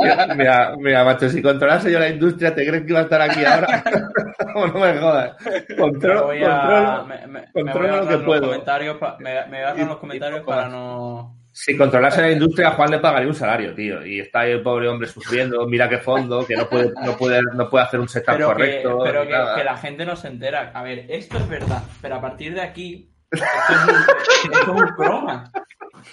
[0.02, 3.22] Mira, mira, mira, macho, si controlase yo la industria, ¿te crees que iba a estar
[3.22, 3.84] aquí ahora?
[4.56, 5.36] no me jodas.
[5.70, 8.42] Me Control, voy a, control- me, me- me controlo voy a lo que los puedo.
[8.48, 11.38] comentarios, pa- me, me voy a los comentarios y- para no...
[11.58, 14.06] Si controlase la industria, Juan le pagaría un salario, tío.
[14.06, 17.42] Y está ahí el pobre hombre sufriendo, mira qué fondo, que no puede, no puede,
[17.54, 19.00] no puede hacer un setup Pero, que, correcto.
[19.06, 20.72] pero que, la gente no se entera.
[20.74, 23.90] A ver, esto es verdad, pero a partir de aquí, esto es un,
[24.54, 25.52] esto es un croma.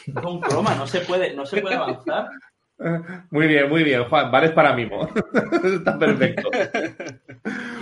[0.06, 2.28] Esto es un croma, no se puede, no se puede avanzar.
[3.30, 4.30] Muy bien, muy bien, Juan.
[4.30, 5.08] Vales para mimo.
[5.64, 6.50] Está perfecto.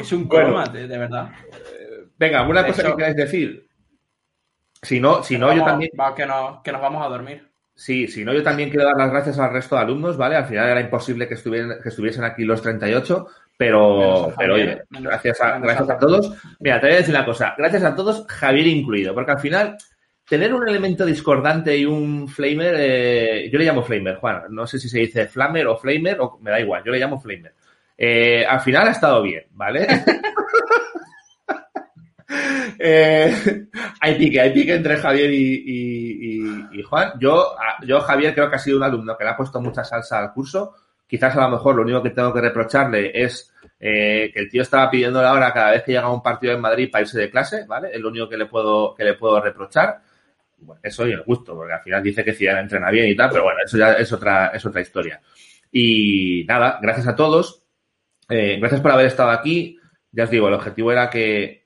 [0.01, 0.47] Es un Bueno.
[0.49, 1.31] croma, de, de verdad.
[2.19, 3.67] Venga, ¿alguna cosa Eso- que queráis decir?
[4.83, 5.91] Si no, si no, yo Vamos- también.
[6.01, 7.50] va, que, no, que nos vamos a dormir.
[7.81, 10.37] Sí, si no, yo también quiero dar las gracias al resto de alumnos, ¿vale?
[10.37, 13.26] Al final era imposible que estuvieran, que estuviesen aquí los 38,
[13.57, 16.35] pero, a pero Javier, oye, gracias a, gracias a a todos.
[16.59, 19.78] Mira, te voy a decir una cosa, gracias a todos, Javier incluido, porque al final,
[20.28, 24.78] tener un elemento discordante y un flamer, eh, yo le llamo flamer, Juan, no sé
[24.78, 27.55] si se dice flamer o flamer, o me da igual, yo le llamo flamer.
[27.97, 29.87] Eh, al final ha estado bien, ¿vale?
[32.78, 33.66] Eh,
[34.01, 37.12] hay pique, hay pique entre Javier y, Juan.
[37.18, 40.18] Yo, yo, Javier, creo que ha sido un alumno que le ha puesto mucha salsa
[40.18, 40.74] al curso.
[41.07, 44.62] Quizás a lo mejor lo único que tengo que reprocharle es eh, que el tío
[44.62, 47.18] estaba pidiendo la hora cada vez que llega a un partido en Madrid para irse
[47.18, 47.89] de clase, ¿vale?
[47.93, 50.01] Es lo único que le puedo, que le puedo reprochar.
[50.59, 53.31] Bueno, eso y el gusto, porque al final dice que Zidane entrena bien y tal,
[53.31, 55.20] pero bueno, eso ya es otra, es otra historia.
[55.72, 57.62] Y nada, gracias a todos.
[58.28, 59.78] Eh, gracias por haber estado aquí.
[60.12, 61.60] Ya os digo, el objetivo era que,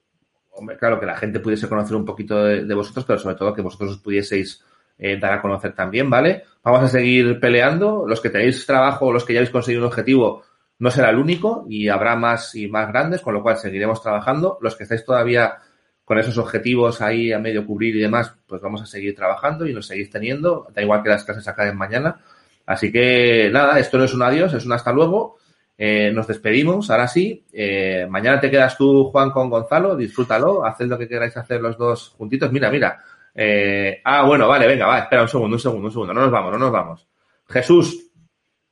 [0.78, 3.62] claro, que la gente pudiese conocer un poquito de, de vosotros, pero sobre todo que
[3.62, 4.62] vosotros os pudieseis
[4.96, 6.44] eh, dar a conocer también, ¿vale?
[6.62, 8.05] Vamos a seguir peleando.
[8.07, 10.42] Los que tenéis trabajo, los que ya habéis conseguido un objetivo,
[10.78, 14.59] no será el único y habrá más y más grandes, con lo cual seguiremos trabajando.
[14.61, 15.59] Los que estáis todavía
[16.05, 19.72] con esos objetivos ahí a medio cubrir y demás, pues vamos a seguir trabajando y
[19.72, 20.68] nos seguís teniendo.
[20.72, 22.20] Da igual que las clases acaben mañana.
[22.66, 25.38] Así que nada, esto no es un adiós, es un hasta luego.
[25.76, 27.44] Eh, nos despedimos, ahora sí.
[27.52, 31.76] Eh, mañana te quedas tú, Juan, con Gonzalo, disfrútalo, haced lo que queráis hacer los
[31.76, 32.52] dos juntitos.
[32.52, 33.02] Mira, mira.
[33.34, 36.14] Eh, ah, bueno, vale, venga, va, espera un segundo, un segundo, un segundo.
[36.14, 37.08] No nos vamos, no nos vamos.
[37.48, 38.10] Jesús,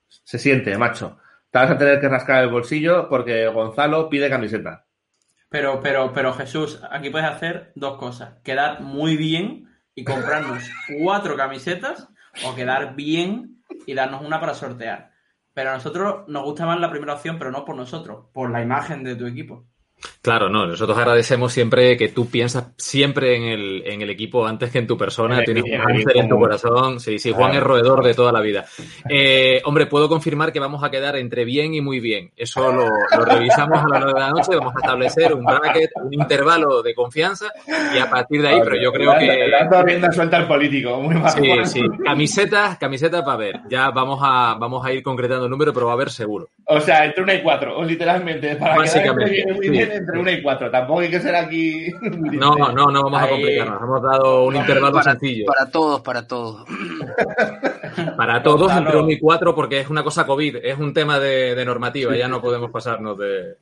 [0.09, 1.19] se siente, macho.
[1.51, 4.87] Te vas a tener que rascar el bolsillo porque Gonzalo pide camiseta.
[5.49, 8.39] Pero, pero, pero Jesús, aquí puedes hacer dos cosas.
[8.43, 12.09] Quedar muy bien y comprarnos cuatro camisetas
[12.47, 15.12] o quedar bien y darnos una para sortear.
[15.55, 18.63] Pero a nosotros nos gusta más la primera opción, pero no por nosotros, por la
[18.63, 19.67] imagen de tu equipo.
[20.23, 24.71] Claro, no, nosotros agradecemos siempre que tú piensas siempre en el, en el equipo antes
[24.71, 27.01] que en tu persona, el tienes un ángel en tu corazón.
[27.01, 28.65] Sí, sí, Juan es roedor de toda la vida.
[29.09, 32.31] Eh, hombre, puedo confirmar que vamos a quedar entre bien y muy bien.
[32.37, 35.91] Eso lo, lo revisamos a las nueve de la noche, vamos a establecer un bracket,
[35.97, 37.47] un intervalo de confianza
[37.93, 39.51] y a partir de ahí, pero yo creo Le que...
[39.51, 41.31] dado rienda suelta al político, muy mal.
[41.31, 41.83] Sí, sí.
[42.05, 43.61] Camisetas, camisetas para ver.
[43.69, 46.51] Ya vamos a, vamos a ir concretando el número, pero va a haber seguro.
[46.67, 50.12] O sea, entre una y cuatro, o literalmente, para que Básicamente, entre bien, muy sí.
[50.13, 50.71] Entre una y cuatro.
[50.71, 51.93] Tampoco hay que ser aquí.
[52.33, 53.83] No, no, no vamos a complicarnos.
[53.83, 55.47] Hemos dado un intervalo para, sencillo.
[55.47, 56.65] para todos, para todos.
[58.17, 61.55] Para todos entre 1 y 4 porque es una cosa COVID, es un tema de,
[61.55, 63.57] de normativa, ya no podemos pasarnos de...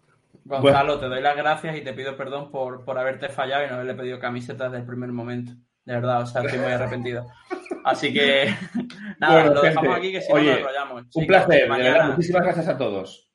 [0.45, 3.75] Gonzalo, te doy las gracias y te pido perdón por, por haberte fallado y no
[3.75, 5.53] haberle pedido camisetas desde el primer momento.
[5.85, 7.27] De verdad, o sea, estoy muy arrepentido.
[7.85, 8.55] Así que,
[9.19, 11.03] nada, Bueno, lo dejamos aquí que si no nos enrollamos.
[11.03, 11.77] Un Chicos, placer, de verdad.
[11.77, 13.30] Mañana, Muchísimas gracias a todos.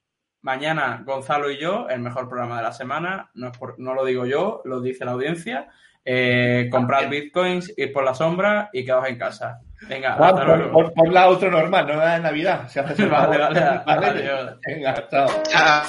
[0.45, 3.29] Mañana, Gonzalo y yo, el mejor programa de la semana.
[3.33, 5.67] No, es por- no lo digo yo, lo dice la audiencia.
[6.05, 9.59] Eh, comprad bitcoins, ir por la sombra y quedaos en casa.
[9.89, 10.71] Venga, hasta por, luego.
[10.71, 12.67] por- por la otro normal, no la de Navidad.
[12.69, 13.37] Si haces el Vale.
[14.67, 15.27] Venga, chao.
[15.49, 15.81] Chao.